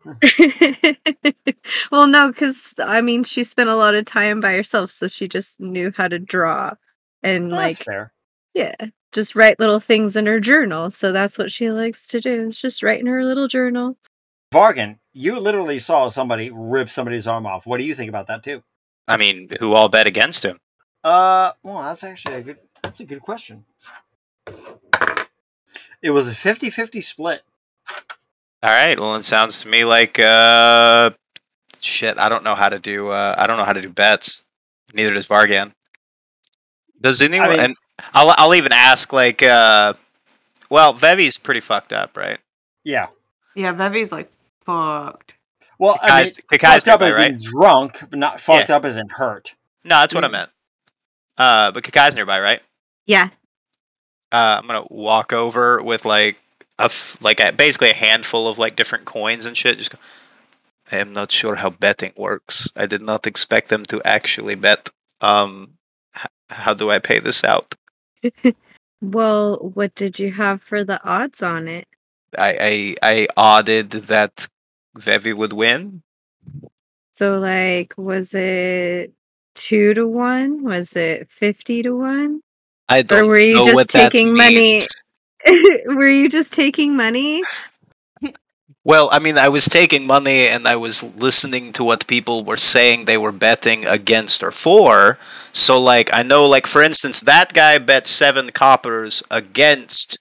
[1.91, 5.27] well no because i mean she spent a lot of time by herself so she
[5.27, 6.73] just knew how to draw
[7.21, 8.13] and That's like fair.
[8.53, 8.75] yeah
[9.11, 12.61] just write little things in her journal so that's what she likes to do is
[12.61, 13.97] just write in her little journal
[14.53, 17.65] Vargan, you literally saw somebody rip somebody's arm off.
[17.65, 18.63] What do you think about that too?
[19.07, 20.59] I mean, who all bet against him?
[21.03, 22.57] Uh, well, that's actually a good.
[22.81, 23.65] That's a good question.
[26.03, 27.41] It was a 50-50 split.
[28.63, 28.99] All right.
[28.99, 31.11] Well, it sounds to me like uh,
[31.79, 32.17] shit.
[32.17, 33.09] I don't know how to do.
[33.09, 34.43] Uh, I don't know how to do bets.
[34.93, 35.73] Neither does Vargan.
[36.99, 37.49] Does anyone?
[37.49, 37.75] mean- and
[38.13, 39.93] I'll I'll even ask like, uh,
[40.69, 42.39] well, Vevi's pretty fucked up, right?
[42.83, 43.07] Yeah.
[43.55, 44.31] Yeah, Vevi's like
[44.65, 45.37] fucked.
[45.79, 47.31] Well, I mean, Kikai's, Kikai's fucked up nearby, as right?
[47.31, 49.55] in drunk, but not fucked up as in hurt.
[49.83, 50.49] No, that's what I meant.
[51.37, 52.61] Uh, but Kikai's nearby, right?
[53.05, 53.29] yeah
[54.31, 56.41] Uh, I'm gonna walk over with like
[56.79, 59.77] a f- like a, basically a handful of like different coins and shit.
[59.77, 59.97] Just go.
[60.91, 62.71] I am not sure how betting works.
[62.75, 64.89] I did not expect them to actually bet.
[65.21, 65.73] Um,
[66.15, 67.75] h- how do I pay this out?
[69.01, 71.87] well what did you have for the odds on it
[72.37, 74.47] I I, I odded that
[74.97, 76.01] Vevi would win.
[77.13, 79.13] So like was it
[79.55, 80.63] two to one?
[80.63, 82.41] Was it fifty to one?
[82.89, 84.87] I don't were you know just what that taking money?
[85.85, 87.43] Were you just taking money?
[88.83, 92.57] Well, I mean, I was taking money and I was listening to what people were
[92.57, 95.19] saying they were betting against or for.
[95.53, 100.19] So, like, I know, like, for instance, that guy bet seven coppers against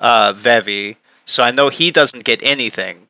[0.00, 0.96] uh, Vevi.
[1.26, 3.08] So I know he doesn't get anything.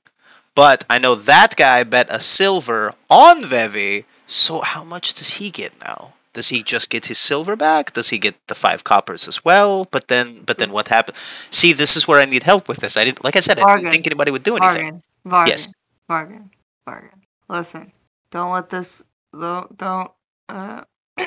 [0.54, 4.04] But I know that guy bet a silver on Vevi.
[4.26, 6.15] So how much does he get now?
[6.36, 7.94] Does he just get his silver back?
[7.94, 9.86] Does he get the five coppers as well?
[9.90, 11.16] But then, but then what happens?
[11.50, 12.98] See, this is where I need help with this.
[12.98, 14.82] I didn't, like I said, I didn't think anybody would do anything.
[14.82, 15.02] Bargain.
[15.24, 15.50] Bargain.
[15.50, 15.72] Yes.
[16.06, 16.50] Bargain.
[16.84, 17.22] Bargain.
[17.48, 17.92] Listen,
[18.30, 20.10] don't let this don't don't
[20.50, 20.84] uh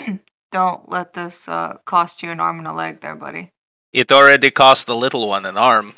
[0.51, 3.51] don't let this uh cost you an arm and a leg there, buddy.
[3.91, 5.95] It already cost the little one an arm.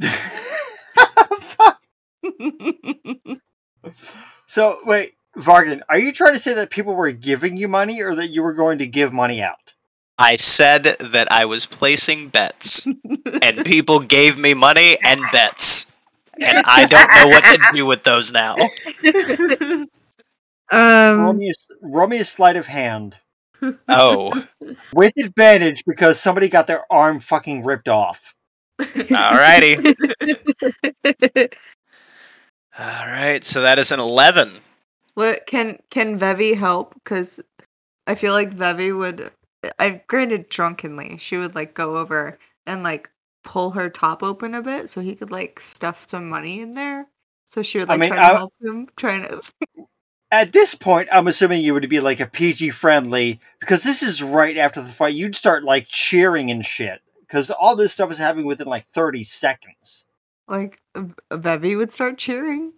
[4.46, 8.14] so wait, Vargan, are you trying to say that people were giving you money or
[8.14, 9.72] that you were going to give money out?
[10.18, 12.86] I said that I was placing bets,
[13.42, 15.92] and people gave me money and bets,
[16.38, 18.56] and I don't know what to do with those now.
[20.72, 23.16] roll, Um me a, roll me a sleight of hand
[23.88, 24.46] Oh,
[24.92, 28.34] with advantage because somebody got their arm fucking ripped off.
[28.80, 29.94] alrighty.
[32.78, 34.60] All right, so that is an eleven.
[35.14, 36.94] What can can Vevi help?
[36.94, 37.40] Because
[38.06, 39.30] I feel like Vevi would.
[39.78, 43.10] I granted drunkenly, she would like go over and like
[43.44, 47.08] pull her top open a bit so he could like stuff some money in there.
[47.44, 49.42] So she would I like mean, try to I- help him, trying to.
[50.30, 54.22] At this point, I'm assuming you would be like a PG friendly because this is
[54.22, 55.14] right after the fight.
[55.14, 59.24] You'd start like cheering and shit because all this stuff is happening within like 30
[59.24, 60.06] seconds.
[60.48, 60.80] Like
[61.30, 62.72] Vevi would start cheering.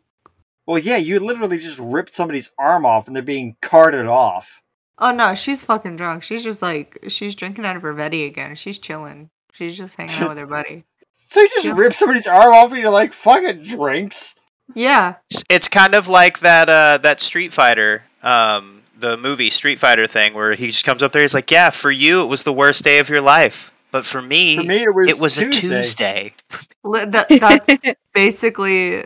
[0.67, 4.63] Well, yeah, you literally just ripped somebody's arm off and they're being carted off.
[4.99, 6.23] Oh no, she's fucking drunk.
[6.23, 8.55] She's just like she's drinking out of her Vetti again.
[8.55, 9.31] She's chilling.
[9.53, 10.85] She's just hanging out with her buddy.
[11.27, 11.75] So you just Yeah.
[11.77, 14.37] rip somebody's arm off and you're like, fucking drinks.
[14.75, 19.79] Yeah, It's, it's kind of like that uh, that Street Fighter, um, the movie Street
[19.81, 21.23] Fighter thing, where he just comes up there.
[21.23, 24.23] He's like, "Yeah, for you, it was the worst day of your life, But for
[24.23, 26.35] me, For me, it was it was a Tuesday.
[26.49, 27.11] Tuesday.
[27.11, 27.83] That, that's
[28.15, 29.05] basically.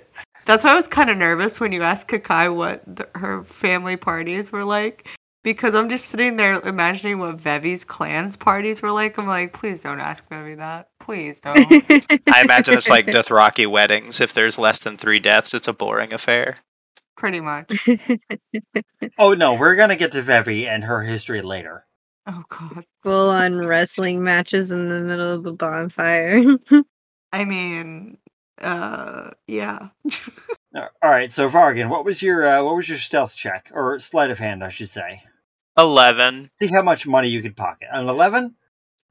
[0.48, 3.98] That's why I was kind of nervous when you asked Kakai what the, her family
[3.98, 5.06] parties were like.
[5.44, 9.18] Because I'm just sitting there imagining what Vevi's clan's parties were like.
[9.18, 10.88] I'm like, please don't ask Vevi that.
[11.00, 11.58] Please don't.
[12.28, 14.22] I imagine it's like Dothraki weddings.
[14.22, 16.54] If there's less than three deaths, it's a boring affair.
[17.16, 17.88] Pretty much.
[19.16, 21.86] Oh no, we're gonna get to Vevi and her history later.
[22.26, 22.84] Oh, God.
[23.02, 26.42] Full on wrestling matches in the middle of a bonfire.
[27.32, 28.18] I mean,
[28.60, 29.88] uh, yeah.
[30.76, 33.98] Uh, All right, so Vargan, what was your uh, what was your stealth check or
[34.00, 35.22] sleight of hand, I should say?
[35.78, 36.46] Eleven.
[36.60, 37.88] See how much money you could pocket.
[37.90, 38.54] An eleven.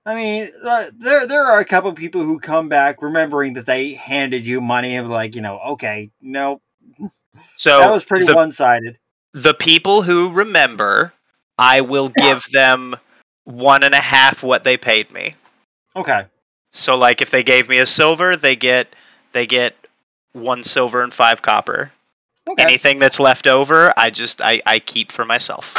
[0.06, 3.94] I mean, uh, there there are a couple people who come back remembering that they
[3.96, 6.62] handed you money and like, you know, okay, no,
[7.56, 9.00] So that was pretty the, one sided.
[9.34, 11.12] the people who remember,
[11.58, 12.96] I will give them
[13.46, 15.34] one and a half what they paid me.
[15.96, 16.26] Okay,
[16.72, 18.96] So like if they gave me a silver, they get
[19.32, 19.76] they get
[20.34, 21.92] one silver and five copper.
[22.48, 22.64] okay.
[22.64, 25.76] Anything that's left over, I just I, I keep for myself.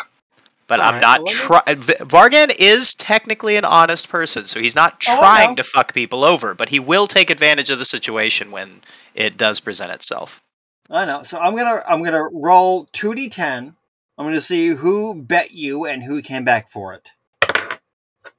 [0.66, 1.62] But I'm Alright, not trying.
[1.64, 5.54] Vargan is technically an honest person, so he's not Oh, trying know.
[5.56, 8.82] to fuck people over, but he will take advantage of the situation when
[9.14, 10.42] it does present itself.
[10.90, 11.22] I know.
[11.22, 13.76] So I'm gonna I'm gonna roll two d ten.
[14.18, 17.12] I'm gonna see who bet you and who came back for it.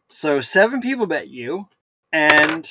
[0.10, 1.68] So seven people bet you,
[2.12, 2.70] and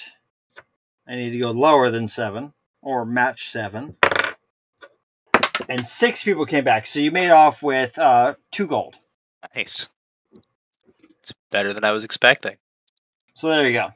[1.09, 3.97] I need to go lower than seven or match seven.
[5.69, 6.87] And six people came back.
[6.87, 8.97] So you made off with uh, two gold.
[9.55, 9.89] Nice.
[11.21, 12.57] It's better than I was expecting.
[13.35, 13.89] So there you go.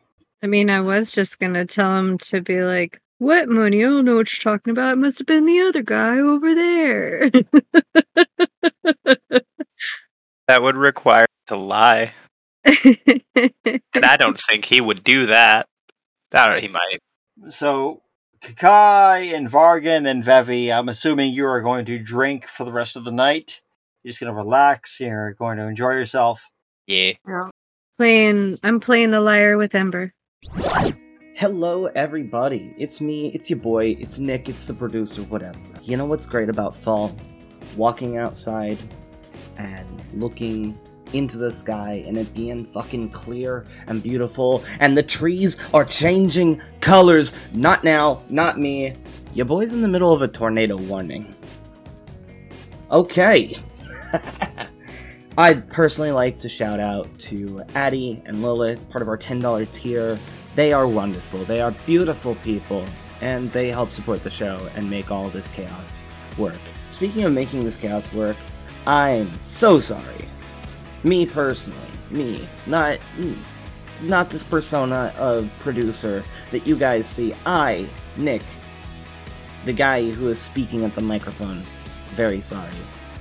[0.43, 3.85] I mean, I was just gonna tell him to be like, "What money?
[3.85, 4.95] I don't know what you're talking about.
[4.95, 7.31] It must have been the other guy over there."
[10.49, 12.13] That would require to lie,
[12.65, 15.67] and I don't think he would do that.
[16.35, 16.61] I don't.
[16.61, 16.99] He might.
[17.51, 18.03] So
[18.43, 22.97] Kakai and Vargan and Vevi, I'm assuming you are going to drink for the rest
[22.97, 23.61] of the night.
[24.03, 24.99] You're just gonna relax.
[25.01, 26.49] You're going to enjoy yourself.
[26.87, 27.13] Yeah.
[27.27, 27.51] yeah.
[27.99, 30.13] playing, I'm playing the lyre with Ember.
[31.35, 32.75] Hello, everybody.
[32.77, 35.59] It's me, it's your boy, it's Nick, it's the producer, whatever.
[35.83, 37.17] You know what's great about fall?
[37.77, 38.79] Walking outside
[39.57, 40.79] and looking
[41.13, 46.61] into the sky and it being fucking clear and beautiful, and the trees are changing
[46.81, 47.33] colors.
[47.53, 48.95] Not now, not me.
[49.35, 51.35] Your boy's in the middle of a tornado warning.
[52.91, 53.57] Okay.
[55.39, 60.19] I'd personally like to shout out to Addie and Lilith, part of our $10 tier.
[60.55, 61.45] They are wonderful.
[61.45, 62.85] They are beautiful people,
[63.23, 66.05] and they help support the show and make all this chaos
[66.37, 66.61] work.
[66.91, 68.37] Speaking of making this chaos work,
[68.87, 70.29] I'm so sorry.
[71.05, 71.79] Me personally,
[72.11, 72.99] me, not
[74.03, 77.35] not this persona of producer that you guys see.
[77.47, 78.43] I, Nick,
[79.65, 81.63] the guy who is speaking at the microphone,
[82.11, 82.71] very sorry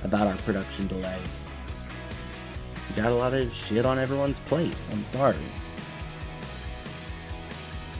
[0.04, 1.18] about our production delay.
[2.90, 4.74] We got a lot of shit on everyone's plate.
[4.90, 5.36] I'm sorry.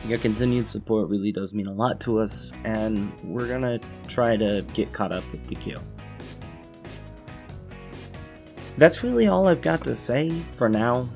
[0.07, 4.65] Your continued support really does mean a lot to us, and we're gonna try to
[4.75, 5.79] get caught up with the queue.
[8.79, 11.09] That's really all I've got to say for now.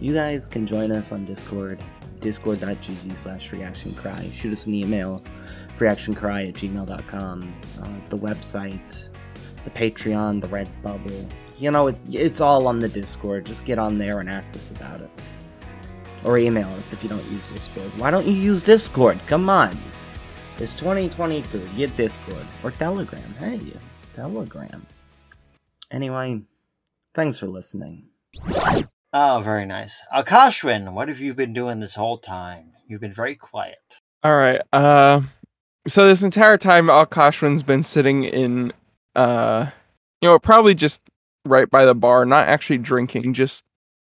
[0.00, 1.82] You guys can join us on Discord,
[2.20, 4.32] discord.gg slash freeactioncry.
[4.32, 5.22] Shoot us an email,
[5.78, 7.54] freeactioncry at gmail.com.
[7.80, 9.08] Uh, the website,
[9.62, 11.30] the Patreon, the Redbubble.
[11.58, 13.46] You know, it's, it's all on the Discord.
[13.46, 15.10] Just get on there and ask us about it.
[16.24, 17.86] Or email us if you don't use Discord.
[17.98, 19.20] Why don't you use Discord?
[19.26, 19.76] Come on.
[20.58, 21.60] It's 2023.
[21.76, 22.46] Get Discord.
[22.62, 23.34] Or Telegram.
[23.38, 23.60] Hey,
[24.14, 24.84] Telegram.
[25.94, 26.42] Anyway,
[27.14, 28.08] thanks for listening.
[29.12, 30.02] Oh, very nice.
[30.12, 32.72] Akashwin, what have you been doing this whole time?
[32.88, 33.78] You've been very quiet.
[34.24, 34.60] All right.
[34.72, 35.20] Uh,
[35.86, 38.72] so this entire time, Akashwin's been sitting in,
[39.14, 39.70] uh,
[40.20, 41.00] you know, probably just
[41.46, 43.62] right by the bar, not actually drinking, just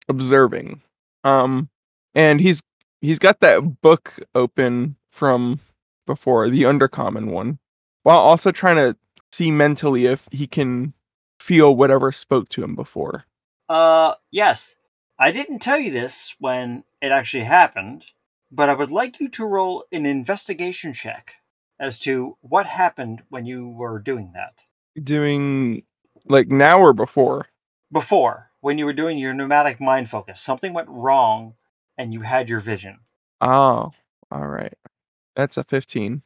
[0.10, 0.82] observing.
[1.24, 1.70] Um,
[2.14, 2.62] and he's
[3.00, 5.62] he's got that book open from
[6.06, 7.60] before, the Undercommon one,
[8.04, 8.98] while also trying to
[9.32, 10.94] see mentally if he can
[11.40, 13.26] feel whatever spoke to him before.
[13.70, 14.76] Uh, yes.
[15.20, 18.06] I didn't tell you this when it actually happened,
[18.52, 21.36] but I would like you to roll an investigation check
[21.80, 24.62] as to what happened when you were doing that.
[25.04, 25.84] Doing
[26.26, 27.48] like now or before.
[27.92, 31.56] Before, when you were doing your pneumatic mind focus, something went wrong
[31.98, 33.00] and you had your vision.
[33.42, 33.92] Oh,
[34.32, 34.74] all right.
[35.36, 36.22] That's a 15.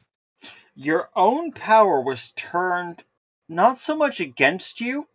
[0.74, 3.04] Your own power was turned
[3.52, 5.06] not so much against you,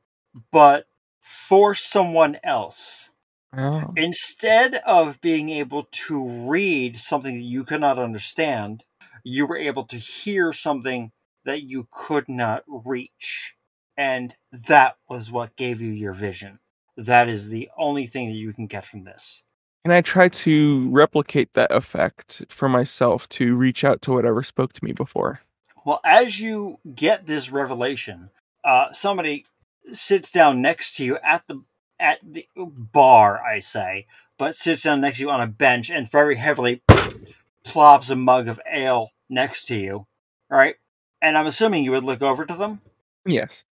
[0.51, 0.85] but
[1.21, 3.09] for someone else.
[3.55, 3.93] Oh.
[3.95, 8.83] Instead of being able to read something that you could not understand,
[9.23, 11.11] you were able to hear something
[11.45, 13.55] that you could not reach.
[13.97, 16.59] And that was what gave you your vision.
[16.95, 19.43] That is the only thing that you can get from this.
[19.83, 24.73] Can I try to replicate that effect for myself to reach out to whatever spoke
[24.73, 25.39] to me before?
[25.87, 28.29] Well, as you get this revelation,
[28.61, 29.45] uh, somebody
[29.93, 31.63] sits down next to you at the
[31.97, 34.05] at the bar, I say,
[34.37, 36.81] but sits down next to you on a bench and very heavily
[37.63, 40.07] plops a mug of ale next to you.
[40.49, 40.75] Right?
[41.21, 42.81] And I'm assuming you would look over to them.
[43.25, 43.63] Yes.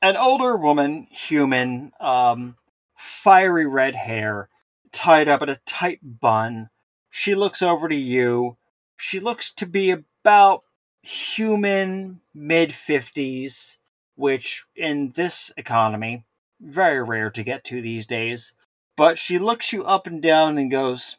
[0.00, 2.58] An older woman, human, um,
[2.94, 4.48] fiery red hair,
[4.92, 6.70] tied up in a tight bun.
[7.10, 8.56] She looks over to you.
[8.96, 10.62] She looks to be about
[11.06, 13.76] human mid 50s,
[14.16, 16.24] which in this economy,
[16.60, 18.52] very rare to get to these days.
[18.96, 21.16] But she looks you up and down and goes,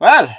[0.00, 0.34] Well,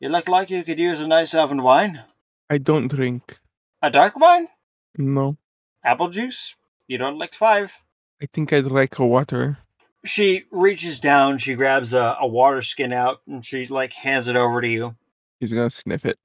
[0.00, 2.02] you look like you could use a nice oven wine.
[2.50, 3.38] I don't drink.
[3.82, 4.48] A dark wine?
[4.96, 5.36] No.
[5.82, 6.54] Apple juice?
[6.86, 7.80] You don't like five?
[8.22, 9.58] I think I'd like a water.
[10.04, 14.36] She reaches down, she grabs a, a water skin out, and she like hands it
[14.36, 14.96] over to you.
[15.40, 16.18] He's gonna sniff it.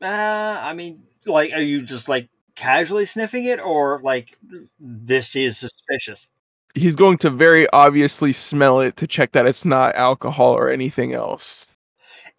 [0.00, 4.36] It, uh, I mean, like, are you just like casually sniffing it, or like
[4.80, 6.28] this is suspicious?
[6.74, 11.14] He's going to very obviously smell it to check that it's not alcohol or anything
[11.14, 11.66] else.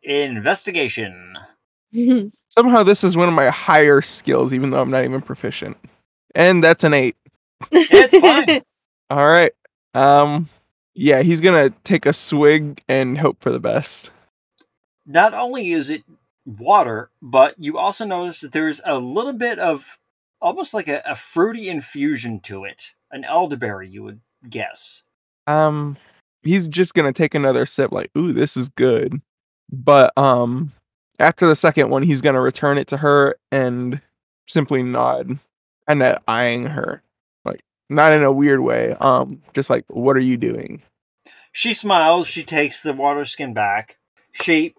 [0.04, 1.36] Investigation.
[2.50, 5.78] Somehow this is one of my higher skills, even though I'm not even proficient.
[6.36, 7.16] And that's an eight.
[7.72, 8.62] It's fine.
[9.10, 9.52] All right.
[9.94, 10.48] Um
[10.94, 14.12] yeah, he's gonna take a swig and hope for the best.
[15.06, 16.04] Not only is it
[16.46, 19.98] water, but you also notice that there's a little bit of
[20.42, 22.94] almost like a, a fruity infusion to it.
[23.12, 25.04] An elderberry, you would guess.
[25.48, 25.98] Um
[26.44, 29.22] he's just gonna take another sip, like, ooh, this is good.
[29.72, 30.72] But um
[31.20, 34.02] after the second one, he's gonna return it to her and
[34.48, 35.40] simply nod,
[35.88, 37.02] kinda eyeing her.
[37.46, 38.96] Like not in a weird way.
[39.00, 40.82] Um, just like, what are you doing?
[41.52, 42.28] She smiles.
[42.28, 43.98] She takes the water skin back.
[44.32, 44.76] She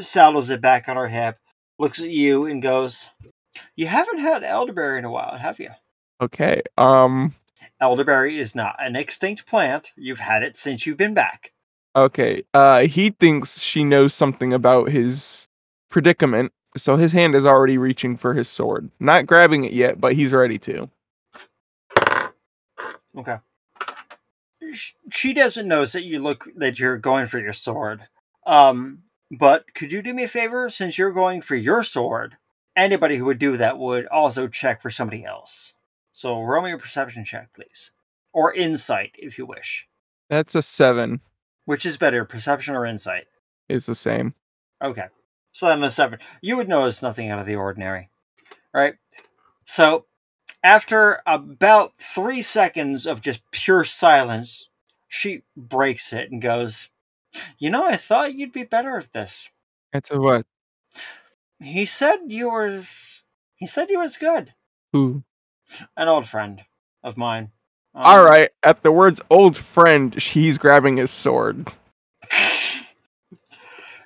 [0.00, 1.38] saddles it back on her hip,
[1.78, 3.10] looks at you, and goes,
[3.76, 5.70] You haven't had elderberry in a while, have you?
[6.20, 6.62] Okay.
[6.76, 7.34] Um
[7.80, 9.92] Elderberry is not an extinct plant.
[9.96, 11.52] You've had it since you've been back.
[11.96, 12.44] Okay.
[12.52, 15.48] Uh he thinks she knows something about his
[15.90, 18.90] predicament, so his hand is already reaching for his sword.
[19.00, 20.90] Not grabbing it yet, but he's ready to.
[23.16, 23.38] Okay.
[25.10, 28.08] She doesn't notice that you look that you're going for your sword.
[28.46, 29.00] Um,
[29.38, 30.70] but could you do me a favor?
[30.70, 32.36] Since you're going for your sword,
[32.76, 35.74] anybody who would do that would also check for somebody else.
[36.12, 37.90] So roll me a perception check, please,
[38.32, 39.86] or insight if you wish.
[40.28, 41.20] That's a seven.
[41.64, 43.24] Which is better, perception or insight?
[43.68, 44.34] Is the same.
[44.82, 45.06] Okay.
[45.52, 46.18] So then a seven.
[46.40, 48.10] You would notice nothing out of the ordinary.
[48.72, 48.94] Right?
[49.64, 50.06] So
[50.62, 54.68] after about three seconds of just pure silence,
[55.08, 56.88] she breaks it and goes,
[57.58, 59.48] You know, I thought you'd be better at this.
[59.92, 60.46] That's a what?
[61.60, 62.82] He said you were
[63.56, 64.52] he said you was good.
[64.92, 65.22] Who?
[65.96, 66.62] An old friend
[67.02, 67.50] of mine.
[67.94, 68.50] Um, All right.
[68.62, 71.72] At the words "old friend," he's grabbing his sword.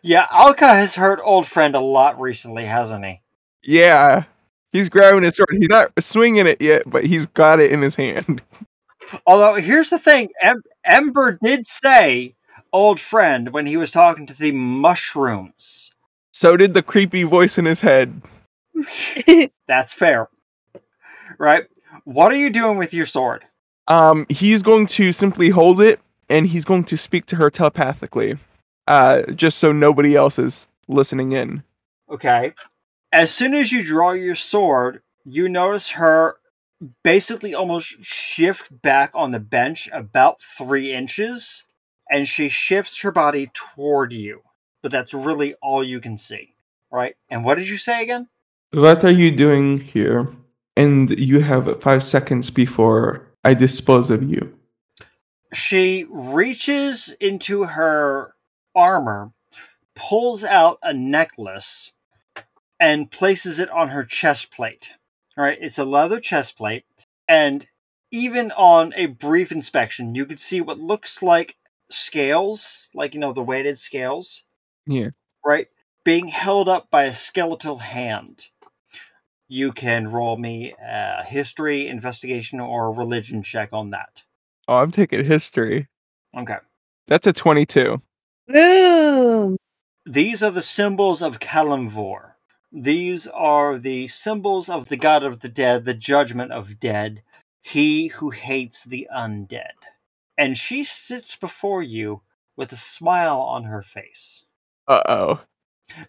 [0.03, 3.21] Yeah, Alka has heard old friend a lot recently, hasn't he?
[3.65, 4.25] Yeah,
[4.73, 5.57] he's grabbing his sword.
[5.59, 8.43] He's not swinging it yet, but he's got it in his hand.
[9.27, 12.35] Although here's the thing, em- Ember did say
[12.73, 15.93] old friend when he was talking to the mushrooms.
[16.33, 18.23] So did the creepy voice in his head.
[19.67, 20.29] That's fair.
[21.39, 21.67] Right?
[22.05, 23.45] What are you doing with your sword?
[23.89, 28.37] Um, he's going to simply hold it, and he's going to speak to her telepathically,
[28.87, 31.63] uh, just so nobody else is listening in.
[32.11, 32.55] Okay.
[33.13, 36.37] As soon as you draw your sword, you notice her
[37.03, 41.65] basically almost shift back on the bench about three inches,
[42.11, 44.43] and she shifts her body toward you.
[44.83, 46.55] But that's really all you can see.
[46.91, 47.17] Right?
[47.29, 48.29] And what did you say again?
[48.73, 50.29] What are you doing here?
[50.77, 54.55] And you have five seconds before I dispose of you.
[55.53, 58.35] She reaches into her
[58.75, 59.33] armor,
[59.95, 61.93] pulls out a necklace,
[62.79, 64.93] and places it on her chest plate.
[65.37, 66.85] All right, it's a leather chest plate,
[67.27, 67.67] and
[68.11, 71.57] even on a brief inspection, you can see what looks like
[71.91, 74.45] scales, like you know the weighted scales,
[74.87, 75.11] Yeah.
[75.45, 75.69] right,
[76.05, 78.49] being held up by a skeletal hand.
[79.49, 84.23] You can roll me a history, investigation, or religion check on that.
[84.67, 85.89] Oh, I'm taking history.
[86.37, 86.59] Okay.
[87.07, 88.03] That's a 22.
[88.47, 89.57] Boom.
[90.05, 92.33] These are the symbols of Kelemvor.
[92.71, 97.23] These are the symbols of the god of the dead, the judgment of dead,
[97.63, 99.78] he who hates the undead.
[100.39, 102.23] And she sits before you
[102.57, 104.45] with a smile on her face.
[104.87, 105.41] Uh oh.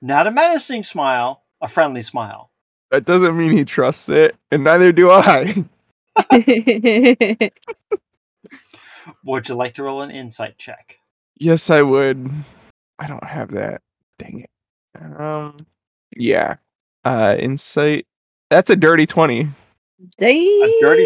[0.01, 2.51] Not a menacing smile, a friendly smile.
[2.91, 5.65] That doesn't mean he trusts it, and neither do I.
[9.23, 10.97] Would you like to roll an insight check?
[11.37, 12.29] yes, I would.
[12.99, 13.81] I don't have that.
[14.17, 14.49] Dang it.
[15.19, 15.65] Um.
[16.15, 16.55] Yeah.
[17.05, 17.35] Uh.
[17.39, 18.05] Insight.
[18.49, 19.47] That's a dirty 20.
[20.19, 20.31] Dang.
[20.63, 21.03] A dirty-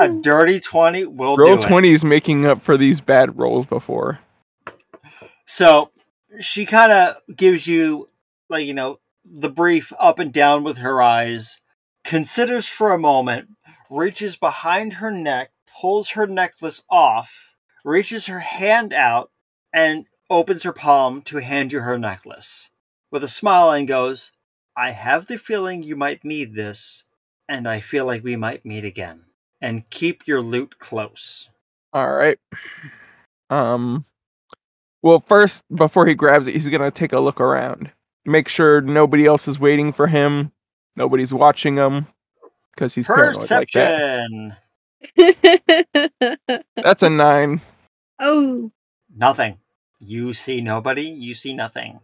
[0.00, 4.20] A dirty 20 will Roll do 20 is making up for these bad rolls before.
[5.46, 5.90] So
[6.40, 8.08] she kind of gives you,
[8.48, 11.60] like, you know, the brief up and down with her eyes,
[12.04, 13.48] considers for a moment,
[13.90, 19.30] reaches behind her neck, pulls her necklace off, reaches her hand out,
[19.72, 22.68] and opens her palm to hand you her necklace.
[23.10, 24.32] With a smile and goes,
[24.76, 27.04] I have the feeling you might need this,
[27.48, 29.24] and I feel like we might meet again.
[29.62, 31.48] And keep your loot close.
[31.94, 32.38] All right.
[33.48, 34.04] Um.
[35.02, 37.90] Well, first, before he grabs it, he's gonna take a look around,
[38.24, 40.52] make sure nobody else is waiting for him,
[40.96, 42.06] nobody's watching him,
[42.74, 44.26] because he's paranoid like that.
[45.16, 46.60] Perception!
[46.76, 47.60] That's a nine.
[48.20, 48.70] oh.
[49.14, 49.58] Nothing.
[50.00, 52.00] You see nobody, you see nothing.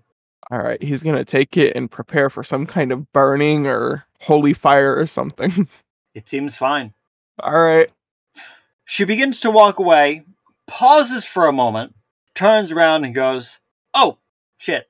[0.50, 4.52] All right, he's gonna take it and prepare for some kind of burning or holy
[4.52, 5.68] fire or something.
[6.14, 6.94] It seems fine.
[7.40, 7.90] All right.
[8.84, 10.24] She begins to walk away,
[10.66, 11.94] pauses for a moment,
[12.34, 13.58] turns around and goes,
[13.94, 14.18] Oh,
[14.56, 14.88] shit.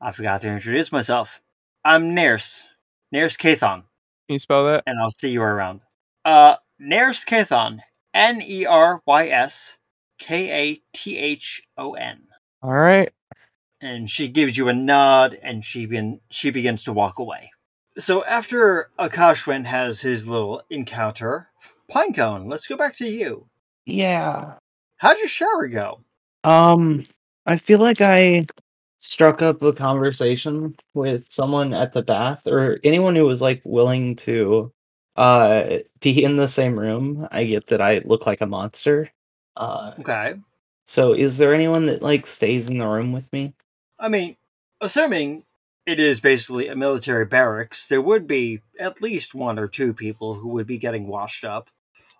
[0.00, 1.40] I forgot to introduce myself.
[1.84, 2.66] I'm Nerys.
[3.14, 3.82] Nerys Kathon,
[4.28, 4.84] Can you spell that?
[4.86, 5.80] and I'll see you around.
[6.24, 7.80] Uh, Nerys Kathon.
[8.14, 9.76] N E R Y S
[10.18, 12.22] K A T H O N.
[12.62, 13.12] All right.
[13.80, 17.50] and she gives you a nod and she begin, she begins to walk away.
[17.98, 21.47] So after Akashwin has his little encounter,
[21.90, 23.48] Pinecone, let's go back to you.
[23.86, 24.58] Yeah.
[24.98, 26.04] How'd your shower go?
[26.44, 27.04] Um,
[27.46, 28.44] I feel like I
[28.98, 34.16] struck up a conversation with someone at the bath or anyone who was like willing
[34.16, 34.72] to
[35.16, 37.26] uh be in the same room.
[37.32, 39.10] I get that I look like a monster.
[39.56, 40.36] Uh Okay.
[40.86, 43.54] so is there anyone that like stays in the room with me?
[43.98, 44.36] I mean,
[44.80, 45.44] assuming
[45.86, 50.34] it is basically a military barracks, there would be at least one or two people
[50.34, 51.70] who would be getting washed up.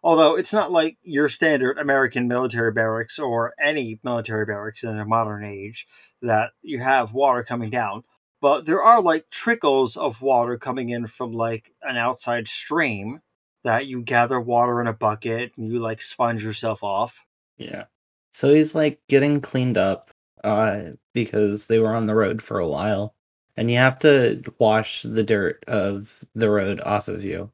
[0.02, 5.04] Although it's not like your standard American military barracks or any military barracks in a
[5.04, 5.86] modern age
[6.22, 8.04] that you have water coming down.
[8.40, 13.20] But there are like trickles of water coming in from like an outside stream
[13.64, 17.26] that you gather water in a bucket and you like sponge yourself off.
[17.56, 17.84] Yeah.
[18.30, 20.10] So he's like getting cleaned up
[20.44, 23.16] uh because they were on the road for a while
[23.56, 27.50] and you have to wash the dirt of the road off of you.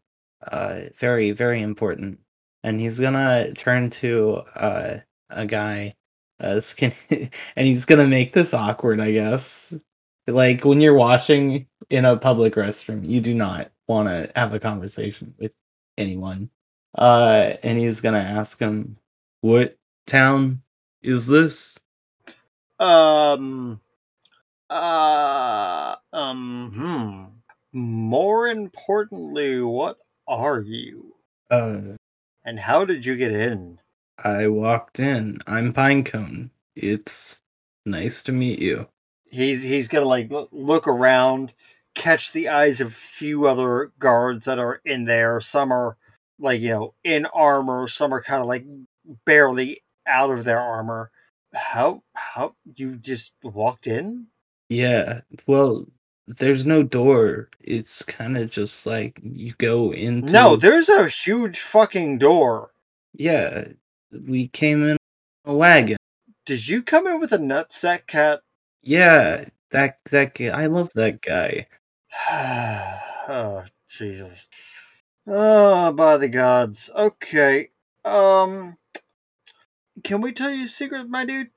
[0.47, 2.18] Uh very very important.
[2.64, 4.96] And he's to turn to uh
[5.30, 5.94] a guy
[6.40, 9.72] uh skin and he's to make this awkward, I guess.
[10.26, 14.58] Like when you're washing in a public restroom, you do not want to have a
[14.58, 15.52] conversation with
[15.96, 16.50] anyone.
[16.98, 18.96] Uh and he's to ask him
[19.42, 20.62] what town
[21.02, 21.78] is this?
[22.78, 23.80] Um.
[24.70, 25.96] Uh.
[26.12, 26.72] Um.
[26.74, 27.78] Hmm.
[27.78, 31.14] More importantly, what are you?
[31.50, 31.96] Uh,
[32.45, 33.78] And how did you get in?
[34.22, 35.38] I walked in.
[35.47, 36.51] I'm Pinecone.
[36.76, 37.40] It's
[37.86, 38.88] nice to meet you.
[39.30, 41.53] He's he's gonna like look around,
[41.95, 45.40] catch the eyes of a few other guards that are in there.
[45.40, 45.97] Some are
[46.38, 47.88] like you know in armor.
[47.88, 48.64] Some are kind of like
[49.24, 51.11] barely out of their armor.
[51.55, 54.26] How how you just walked in?
[54.68, 55.86] Yeah, well,
[56.27, 57.49] there's no door.
[57.61, 60.33] It's kind of just like you go into.
[60.33, 62.70] No, there's a huge fucking door.
[63.12, 63.68] Yeah,
[64.27, 64.97] we came in
[65.45, 65.97] a wagon.
[66.47, 68.41] Did you come in with a nutsack cat?
[68.83, 70.47] Yeah, that that guy.
[70.47, 71.66] I love that guy.
[73.29, 74.49] oh Jesus!
[75.27, 76.91] Oh, by the gods.
[76.95, 77.68] Okay.
[78.05, 78.77] Um,
[80.03, 81.51] can we tell you a secret, my dude?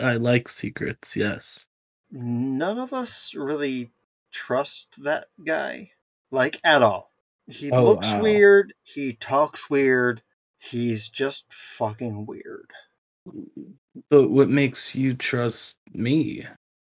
[0.00, 1.16] I like secrets.
[1.16, 1.66] Yes.
[2.10, 3.90] None of us really
[4.38, 5.90] trust that guy,
[6.30, 7.10] like at all.
[7.46, 8.22] He Oh, looks wow.
[8.22, 8.74] weird.
[8.82, 10.22] He talks weird.
[10.58, 12.70] He's just fucking weird.
[14.10, 16.44] But what makes you trust me?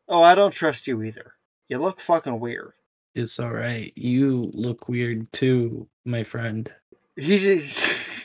[0.09, 1.35] Oh, I don't trust you either.
[1.69, 2.73] You look fucking weird.
[3.15, 3.93] It's all right.
[3.97, 6.71] You look weird too, my friend.
[7.17, 8.25] he just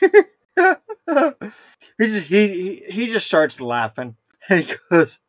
[1.98, 4.16] he just he, he just starts laughing.
[4.48, 5.20] And he goes,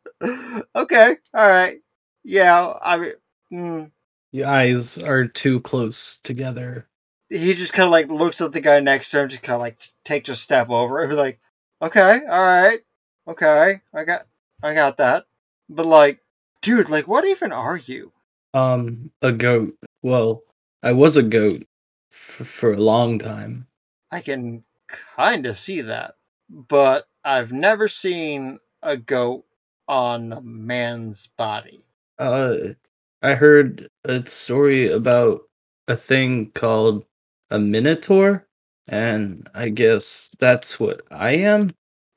[0.74, 1.78] "Okay, all right,
[2.24, 3.12] yeah." I mean,
[3.52, 3.90] mm.
[4.32, 6.88] Your eyes are too close together.
[7.30, 9.60] he just kind of like looks at the guy next to him, just kind of
[9.60, 11.40] like takes a step over, and be like,
[11.80, 12.80] "Okay, all right,
[13.28, 14.26] okay, I got,
[14.62, 15.26] I got that."
[15.68, 16.20] But like,
[16.62, 18.12] dude, like, what even are you?
[18.54, 19.74] Um, a goat.
[20.02, 20.42] Well,
[20.82, 21.64] I was a goat
[22.12, 23.66] f- for a long time.
[24.10, 24.64] I can
[25.16, 26.14] kind of see that,
[26.48, 29.44] but I've never seen a goat
[29.88, 31.82] on a man's body.
[32.18, 32.74] Uh,
[33.22, 35.42] I heard a story about
[35.88, 37.04] a thing called
[37.50, 38.46] a minotaur,
[38.88, 41.70] and I guess that's what I am.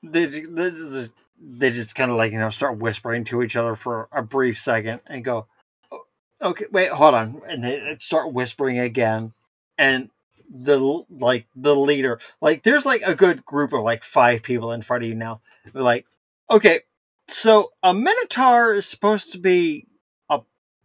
[0.04, 3.76] They, they, just- they just kind of like, you know, start whispering to each other
[3.76, 5.46] for a brief second and go,
[5.92, 6.02] "Oh,
[6.42, 7.42] okay, wait, hold on.
[7.48, 9.34] And they start whispering again.
[9.78, 10.10] And
[10.52, 14.82] the, like, the leader, like, there's like a good group of like five people in
[14.82, 15.42] front of you now.
[15.72, 16.08] They're like,
[16.50, 16.82] okay,
[17.28, 19.86] so a minotaur is supposed to be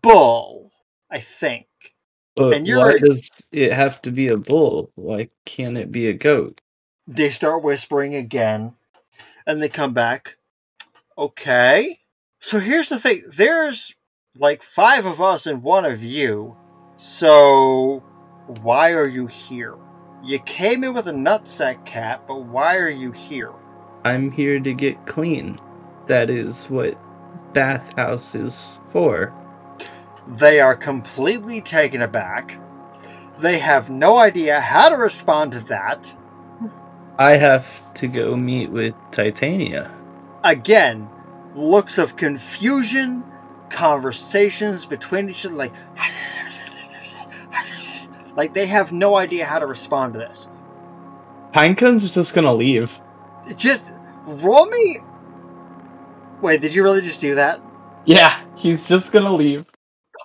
[0.05, 0.73] bull,
[1.11, 1.67] I think.
[2.37, 4.91] But And you're why does it have to be a bull?
[4.95, 6.61] Why can't it be a goat?
[7.07, 8.75] they start whispering again
[9.47, 10.37] and they come back
[11.19, 12.01] okay
[12.41, 13.95] so here's the thing there's
[14.39, 16.57] like five of us and one of you
[16.97, 18.03] so
[18.63, 19.77] why are you here
[20.23, 23.53] you came in with a nutsack cat but why are you here
[24.05, 25.59] I'm here to get clean.
[26.09, 26.99] That is what
[27.55, 29.33] bathhouse is for.
[30.27, 32.59] They are completely taken aback
[33.39, 36.15] they have no idea how to respond to that
[37.19, 39.91] I have to go meet with Titania.
[40.43, 41.09] again
[41.55, 43.23] looks of confusion
[43.71, 45.73] conversations between each other like
[48.37, 50.49] like they have no idea how to respond to this
[51.53, 53.01] Pinecone's just gonna leave.
[53.57, 53.93] just
[54.27, 54.99] roll me
[56.41, 57.61] wait did you really just do that
[58.07, 59.67] Yeah, he's just gonna leave.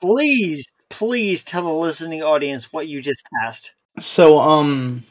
[0.02, 5.04] Please please tell the listening audience what you just asked So, um,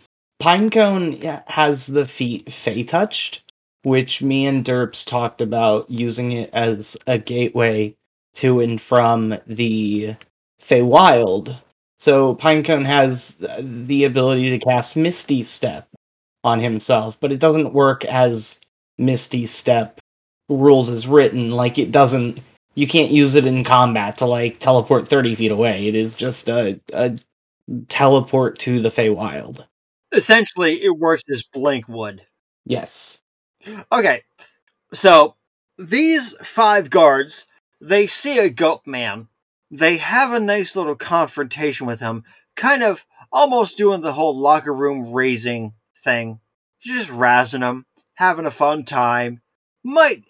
[0.43, 3.43] Pinecone has the feat Fey touched,
[3.82, 7.95] which me and Derps talked about using it as a gateway
[8.36, 10.14] to and from the
[10.61, 11.57] Feywild.
[11.99, 15.89] So Pinecone has the ability to cast Misty Step
[16.45, 18.61] on himself, but it doesn't work as
[18.97, 19.99] Misty Step
[20.49, 21.51] rules is written.
[21.51, 22.41] Like it doesn't.
[22.78, 25.88] You can't use it in combat to like teleport thirty feet away.
[25.88, 27.18] It is just a, a
[27.88, 29.66] teleport to the Feywild.
[30.12, 32.22] essentially it works as blink would
[32.64, 33.20] Yes.
[33.90, 34.22] Okay,
[34.92, 35.34] so
[35.76, 37.46] these five guards,
[37.80, 39.26] they see a goat man.
[39.72, 42.22] They have a nice little confrontation with him,
[42.54, 45.72] kind of almost doing the whole locker room raising
[46.04, 46.38] thing.
[46.80, 49.40] Just razzing him, having a fun time.
[49.82, 50.24] Might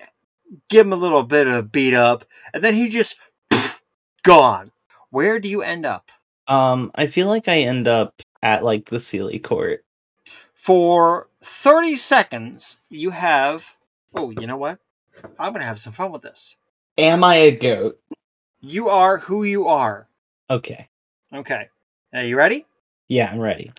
[0.69, 3.17] give him a little bit of beat up, and then he just
[4.23, 4.71] gone.
[5.11, 6.11] Where do you end up?
[6.47, 9.85] Um, I feel like I end up at like the Seelie Court.
[10.55, 13.75] For 30 seconds, you have.
[14.15, 14.79] Oh, you know what?
[15.39, 16.57] I'm going to have some fun with this.
[16.97, 17.99] Am I a goat?
[18.61, 20.09] You are who you are.
[20.51, 20.89] Okay.
[21.33, 21.69] Okay.
[22.13, 22.67] Are you ready?
[23.09, 23.73] Yeah, I'm ready.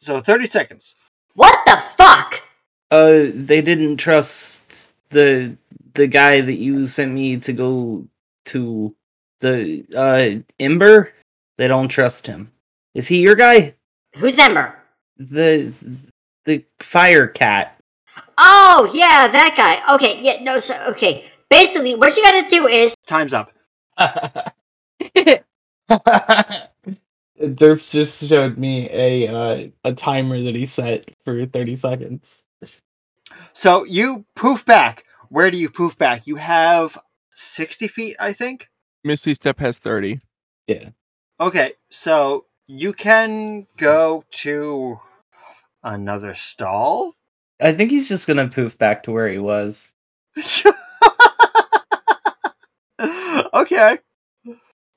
[0.00, 0.96] So 30 seconds.
[1.34, 2.42] What the fuck?
[2.90, 5.56] Uh, they didn't trust the
[5.94, 8.06] the guy that you sent me to go
[8.46, 8.94] to
[9.40, 11.12] the uh Ember.
[11.56, 12.52] They don't trust him.
[12.94, 13.74] Is he your guy?
[14.16, 14.76] Who's Ember?
[15.16, 15.72] The
[16.44, 17.80] the fire cat.
[18.38, 19.94] Oh, yeah, that guy.
[19.94, 21.24] Okay, yeah, no, so, okay.
[21.48, 22.94] Basically, what you gotta do is.
[23.06, 23.52] Time's up.
[27.40, 32.44] Derps just showed me a uh, a timer that he set for 30 seconds.
[33.52, 35.04] So you poof back.
[35.28, 36.26] Where do you poof back?
[36.26, 36.98] You have
[37.30, 38.68] 60 feet, I think.
[39.02, 40.20] Misty Step has 30.
[40.66, 40.90] Yeah.
[41.40, 44.98] Okay, so you can go to
[45.82, 47.14] another stall.
[47.60, 49.92] I think he's just gonna poof back to where he was.
[53.54, 53.98] okay.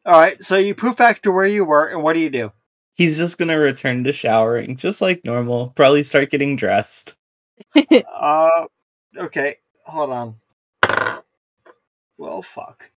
[0.05, 2.51] All right, so you poof back to where you were, and what do you do?
[2.95, 5.73] He's just gonna return to showering, just like normal.
[5.75, 7.15] Probably start getting dressed.
[8.13, 8.67] Uh,
[9.17, 9.55] okay,
[9.87, 10.35] hold on.
[12.17, 12.91] Well, fuck.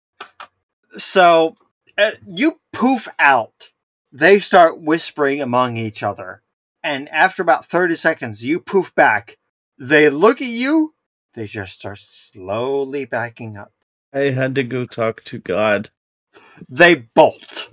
[0.96, 1.56] So,
[1.96, 3.70] uh, you poof out.
[4.12, 6.42] They start whispering among each other.
[6.82, 9.38] And after about 30 seconds, you poof back.
[9.78, 10.94] They look at you.
[11.34, 13.72] They just start slowly backing up.
[14.12, 15.90] I had to go talk to God.
[16.68, 17.70] They bolt.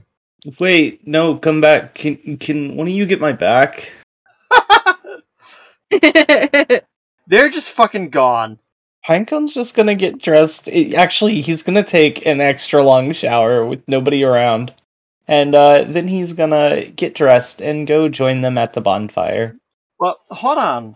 [0.60, 1.96] Wait, no, come back.
[1.96, 3.94] Can can one of you get my back?
[7.28, 8.60] They're just fucking gone.
[9.08, 10.68] Pinecone's just gonna get dressed.
[10.70, 14.74] it- actually, he's gonna take an extra long shower with nobody around,
[15.28, 19.58] and uh, then he's gonna get dressed and go join them at the bonfire.
[20.00, 20.96] Well, hold on.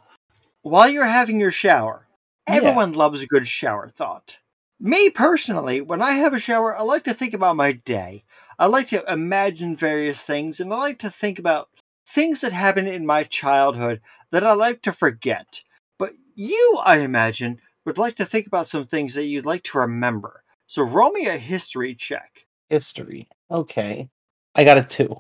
[0.62, 2.08] While you're having your shower,
[2.48, 2.56] Yeah.
[2.56, 4.38] everyone loves a good shower thought.
[4.80, 8.24] Me personally, when I have a shower, I like to think about my day.
[8.58, 11.70] I like to imagine various things, and I like to think about
[12.08, 14.02] things that happened in my childhood
[14.32, 15.62] that I like to forget.
[16.00, 17.60] But you, I imagine,
[17.90, 20.44] would like to think about some things that you'd like to remember.
[20.68, 22.46] So roll me a history check.
[22.70, 23.28] History.
[23.50, 24.10] Okay,
[24.54, 25.20] I got a two.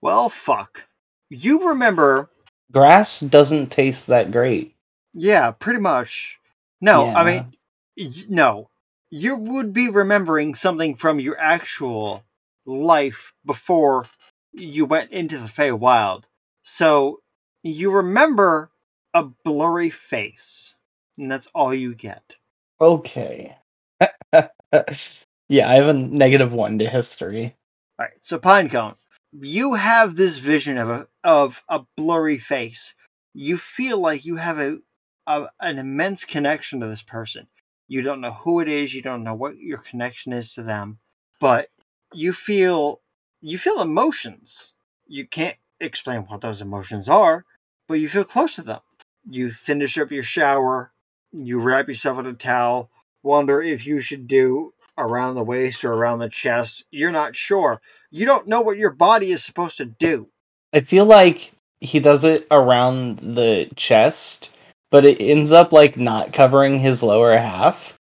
[0.00, 0.86] Well, fuck.
[1.28, 2.30] You remember
[2.72, 4.74] Grass doesn't taste that great.
[5.12, 6.38] Yeah, pretty much.
[6.80, 7.52] No, I mean,
[7.98, 8.70] y- no.
[9.10, 12.24] You would be remembering something from your actual
[12.64, 14.06] life before
[14.52, 16.24] you went into the Feywild.
[16.62, 17.20] So
[17.62, 18.70] you remember
[19.12, 20.74] a blurry face,
[21.18, 22.36] and that's all you get.
[22.80, 23.56] Okay.
[24.32, 27.56] yeah, I have a negative one to history.
[27.98, 28.94] All right, so Pinecone,
[29.32, 32.94] you have this vision of a of a blurry face.
[33.34, 34.78] You feel like you have a,
[35.26, 37.48] a an immense connection to this person.
[37.88, 38.94] You don't know who it is.
[38.94, 40.98] You don't know what your connection is to them,
[41.40, 41.70] but
[42.12, 43.00] you feel
[43.40, 44.74] you feel emotions.
[45.06, 47.44] You can't explain what those emotions are,
[47.88, 48.80] but you feel close to them.
[49.28, 50.92] You finish up your shower.
[51.32, 52.90] You wrap yourself in a towel.
[53.22, 56.84] Wonder if you should do around the waist or around the chest.
[56.90, 60.28] You're not sure you don't know what your body is supposed to do.
[60.72, 64.60] I feel like he does it around the chest,
[64.90, 67.98] but it ends up like not covering his lower half.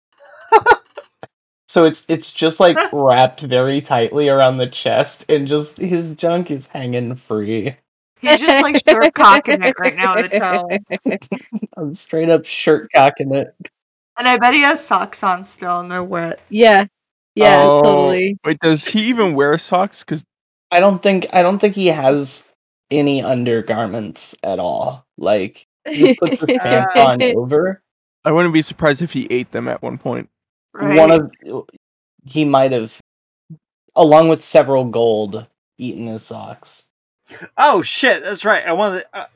[1.68, 6.50] so it's it's just like wrapped very tightly around the chest and just his junk
[6.50, 7.76] is hanging free.
[8.20, 10.68] He's just like shirt cocking it right now with a towel.
[11.76, 13.54] I'm straight up shirt cocking it.
[14.18, 16.40] And I bet he has socks on still and they're wet.
[16.48, 16.86] Yeah.
[17.34, 18.38] Yeah, Oh, totally.
[18.44, 20.00] Wait, does he even wear socks?
[20.00, 20.24] Because
[20.70, 22.46] I don't think I don't think he has
[22.90, 25.06] any undergarments at all.
[25.16, 27.82] Like he puts his pants on over.
[28.24, 30.28] I wouldn't be surprised if he ate them at one point.
[30.74, 30.98] Right?
[30.98, 31.30] One of
[32.28, 33.00] he might have,
[33.96, 35.46] along with several gold,
[35.78, 36.86] eaten his socks.
[37.56, 38.66] Oh shit, that's right.
[38.66, 39.26] I wanted uh,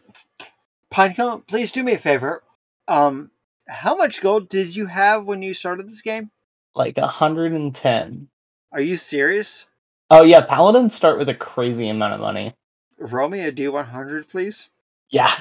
[0.90, 2.42] Pinecone, please do me a favor.
[2.88, 3.30] Um,
[3.68, 6.30] how much gold did you have when you started this game?
[6.74, 8.28] Like a hundred and ten.
[8.72, 9.66] Are you serious?
[10.11, 12.55] Oh yeah, paladins start with a crazy amount of money.
[12.99, 14.68] Roll me a D100, please.
[15.11, 15.34] Yeah,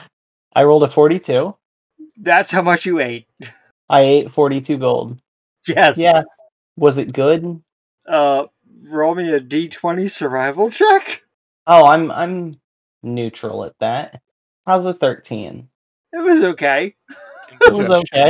[0.55, 1.55] I rolled a forty-two.
[2.17, 3.27] That's how much you ate.
[3.89, 5.19] I ate forty-two gold.
[5.67, 5.97] Yes.
[5.97, 6.23] Yeah,
[6.75, 7.61] was it good?
[8.07, 8.45] Uh,
[8.83, 11.22] roll me a D20 survival check.
[11.67, 12.53] Oh, I'm I'm
[13.01, 14.21] neutral at that.
[14.65, 15.69] How's a thirteen?
[16.11, 16.95] It was okay.
[17.61, 18.29] It was okay.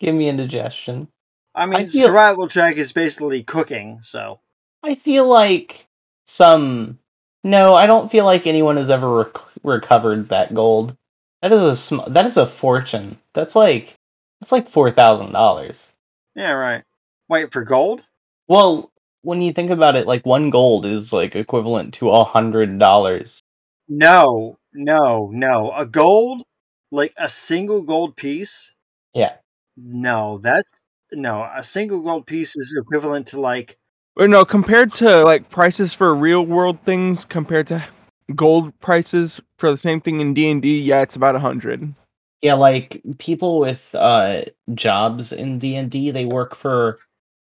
[0.00, 1.08] Give me indigestion.
[1.54, 4.40] I mean, feel- survival check is basically cooking, so.
[4.82, 5.86] I feel like
[6.26, 6.98] some.
[7.44, 10.96] No, I don't feel like anyone has ever rec- recovered that gold.
[11.42, 13.18] That is a sm- that is a fortune.
[13.32, 13.96] That's like
[14.40, 15.92] that's like four thousand dollars.
[16.34, 16.84] Yeah, right.
[17.28, 18.02] Wait, for gold?
[18.46, 18.90] Well,
[19.22, 23.40] when you think about it, like one gold is like equivalent to a hundred dollars.
[23.88, 25.72] No, no, no.
[25.72, 26.42] A gold,
[26.90, 28.72] like a single gold piece?
[29.14, 29.36] Yeah.
[29.76, 30.70] No, that's.
[31.12, 33.78] No, a single gold piece is equivalent to like.
[34.16, 37.84] Or no, compared to like prices for real world things, compared to
[38.34, 41.94] gold prices for the same thing in D and D, yeah, it's about a hundred.
[42.42, 44.42] Yeah, like people with uh
[44.74, 46.98] jobs in D and D, they work for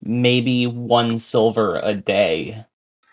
[0.07, 2.65] maybe one silver a day.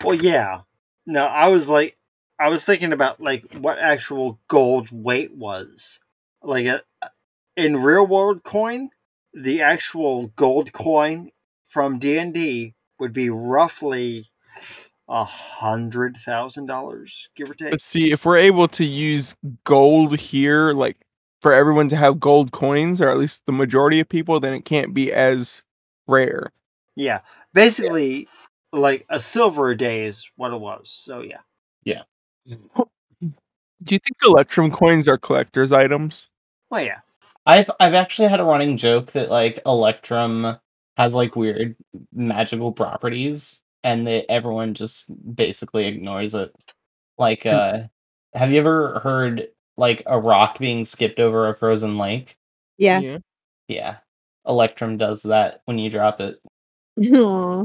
[0.02, 0.62] Well, yeah.
[1.06, 1.96] No, I was like.
[2.36, 6.00] I was thinking about like what actual gold weight was.
[6.42, 6.82] Like a,
[7.56, 8.90] in real world coin,
[9.32, 11.30] the actual gold coin
[11.68, 14.30] from D and D would be roughly
[15.08, 17.70] a hundred thousand dollars, give or take.
[17.70, 20.96] But see, if we're able to use gold here, like
[21.40, 24.64] for everyone to have gold coins, or at least the majority of people, then it
[24.64, 25.62] can't be as
[26.08, 26.52] rare.
[26.96, 27.20] Yeah,
[27.52, 28.28] basically,
[28.72, 30.90] like a silver day is what it was.
[30.90, 31.40] So yeah,
[31.84, 32.02] Yeah.
[33.84, 36.28] Do you think Electrum coins are collector's items?
[36.70, 37.00] well, yeah,
[37.46, 40.58] I've I've actually had a running joke that like Electrum
[40.96, 41.76] has like weird
[42.12, 46.54] magical properties and that everyone just basically ignores it.
[47.18, 47.84] Like uh
[48.34, 52.36] have you ever heard like a rock being skipped over a frozen lake?
[52.78, 53.18] Yeah.
[53.68, 53.98] Yeah.
[54.46, 56.40] Electrum does that when you drop it.
[57.00, 57.64] Aw.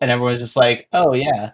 [0.00, 1.52] And everyone's just like, "Oh yeah."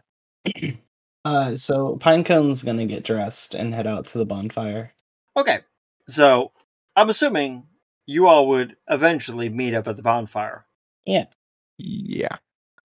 [1.25, 4.95] uh so Pinecone's going to get dressed and head out to the bonfire.
[5.37, 5.61] okay.
[6.09, 6.53] So
[6.97, 7.65] I'm assuming
[8.07, 10.65] you all would eventually meet up at the bonfire.
[11.05, 11.27] Yeah.
[11.77, 12.37] Yeah.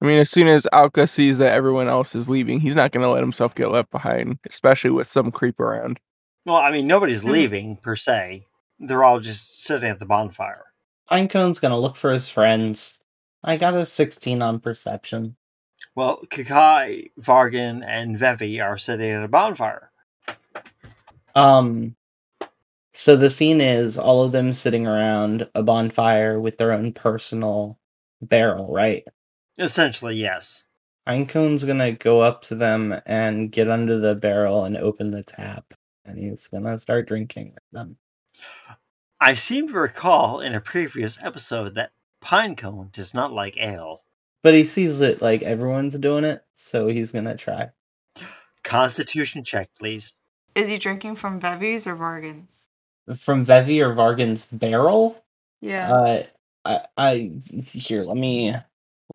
[0.01, 3.05] I mean, as soon as Alka sees that everyone else is leaving, he's not going
[3.05, 5.97] to let himself get left behind, especially with some creep around.
[6.45, 8.45] Well, I mean, nobody's leaving per se.
[8.79, 10.65] They're all just sitting at the bonfire.
[11.09, 12.99] Pinecone's gonna look for his friends.
[13.43, 15.35] I got a 16 on perception.
[15.95, 19.91] Well, Kakai, Vargan, and Vevi are sitting at a bonfire.
[21.35, 21.95] Um,
[22.93, 27.79] so the scene is all of them sitting around a bonfire with their own personal
[28.21, 29.03] barrel, right?
[29.57, 30.63] Essentially, yes.
[31.07, 35.73] Pinecone's gonna go up to them and get under the barrel and open the tap,
[36.05, 37.97] and he's gonna start drinking with them.
[39.19, 41.91] I seem to recall in a previous episode that
[42.23, 44.03] Pinecone does not like ale.
[44.41, 47.69] But he sees that like everyone's doing it, so he's gonna try.
[48.63, 50.13] Constitution check, please.
[50.55, 52.67] Is he drinking from Vevi's or Vargan's?
[53.17, 55.23] From Vevi or Vargan's barrel?
[55.61, 55.93] Yeah.
[55.93, 56.23] Uh,
[56.65, 58.03] I, I here.
[58.03, 58.55] Let me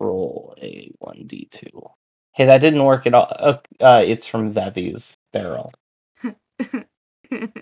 [0.01, 1.91] roll a one d two.
[2.33, 3.29] Hey, that didn't work at all.
[3.31, 5.73] Uh, uh, it's from Vevi's barrel.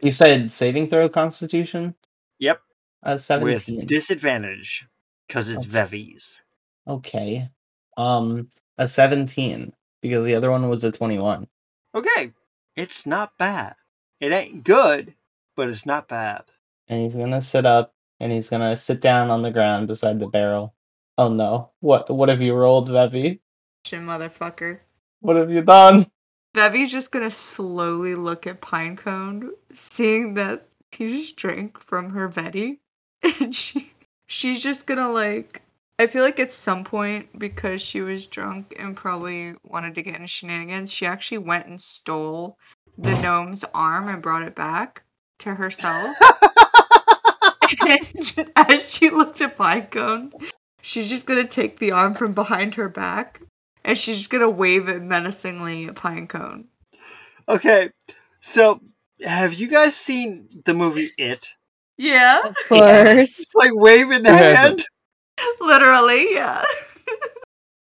[0.01, 1.97] You said saving throw Constitution.
[2.39, 2.61] Yep.
[3.03, 4.87] Uh, With disadvantage,
[5.27, 5.69] because it's Okay.
[5.71, 6.45] Vevi's.
[6.87, 7.51] okay.
[7.97, 9.73] Um, a seventeen
[10.03, 11.49] because the other one was a twenty-one.
[11.95, 12.33] Okay.
[12.77, 13.75] It's not bad.
[14.21, 15.15] It ain't good,
[15.57, 16.45] but it's not bad.
[16.89, 20.27] And he's gonna sit up and he's gonna sit down on the ground beside the
[20.27, 20.75] barrel.
[21.19, 21.71] Oh no!
[21.81, 23.41] What what have you rolled, Vevi?
[23.87, 24.81] Shit, motherfucker.
[25.21, 26.07] What have you done?
[26.55, 32.79] Vevi's just gonna slowly look at Pinecone, seeing that he just drank from her Vetti,
[33.41, 33.93] and she
[34.27, 35.63] she's just gonna like.
[35.99, 40.21] I feel like at some point, because she was drunk and probably wanted to get
[40.21, 42.59] in shenanigans, she actually went and stole
[42.99, 45.05] the gnome's arm and brought it back
[45.39, 46.17] to herself.
[47.89, 50.33] and as she looks at Pinecone,
[50.83, 53.41] she's just gonna take the arm from behind her back
[53.85, 56.65] and she's just gonna wave it menacingly at Pinecone.
[57.49, 57.91] Okay.
[58.41, 58.81] So,
[59.25, 61.49] have you guys seen the movie It?
[61.99, 63.41] Yeah, Of course.
[63.41, 64.87] It's like waving the Who hand.
[65.61, 66.63] literally, yeah.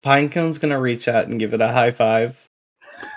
[0.05, 2.45] Pinecone's gonna reach out and give it a high five.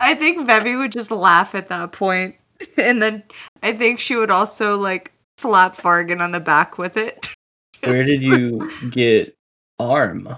[0.00, 2.36] I think Vevi would just laugh at that point,
[2.76, 3.22] and then
[3.62, 7.34] I think she would also like slap Vargan on the back with it
[7.82, 9.34] Where did you get
[9.78, 10.28] arm?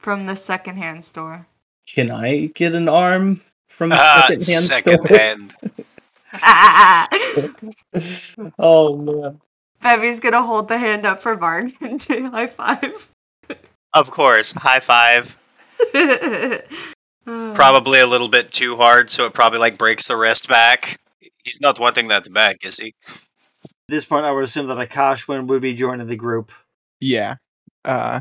[0.00, 1.46] from the secondhand store.
[1.92, 4.64] Can I get an arm from the Ah, second hand
[5.04, 5.18] second store?
[6.40, 7.74] Hand.
[8.58, 9.40] oh man.
[9.80, 13.08] Vevi's gonna hold the hand up for Vargan to high five.
[13.94, 15.36] Of course, high five.
[17.24, 20.98] Probably a little bit too hard, so it probably like breaks the wrist back.
[21.44, 22.94] He's not wanting that back, is he?
[23.06, 23.20] At
[23.88, 26.52] this point, I would assume that Akashwin would be joining the group.
[27.00, 27.36] Yeah.
[27.84, 28.20] Uh,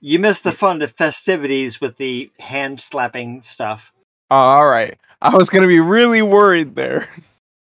[0.00, 3.92] You missed the fun of festivities with the hand slapping stuff.
[4.30, 4.98] all right.
[5.24, 7.08] I was gonna be really worried there.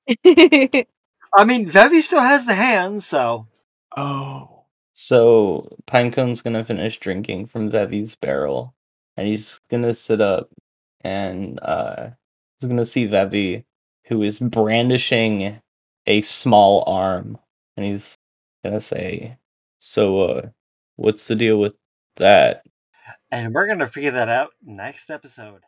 [0.27, 3.47] I mean, Vevi still has the hands, so
[3.97, 4.65] Oh.
[4.93, 8.75] So Pinecone's gonna finish drinking from Vevi's barrel,
[9.17, 10.49] and he's gonna sit up,
[11.03, 12.11] and uh,
[12.59, 13.65] he's gonna see Vevi,
[14.07, 15.61] who is brandishing
[16.07, 17.39] a small arm,
[17.77, 18.17] and he's
[18.65, 19.39] gonna say,
[19.81, 20.49] "So, uh,
[20.97, 21.75] what's the deal with
[22.17, 22.65] that?"
[23.31, 25.63] and we're gonna figure that out next episode.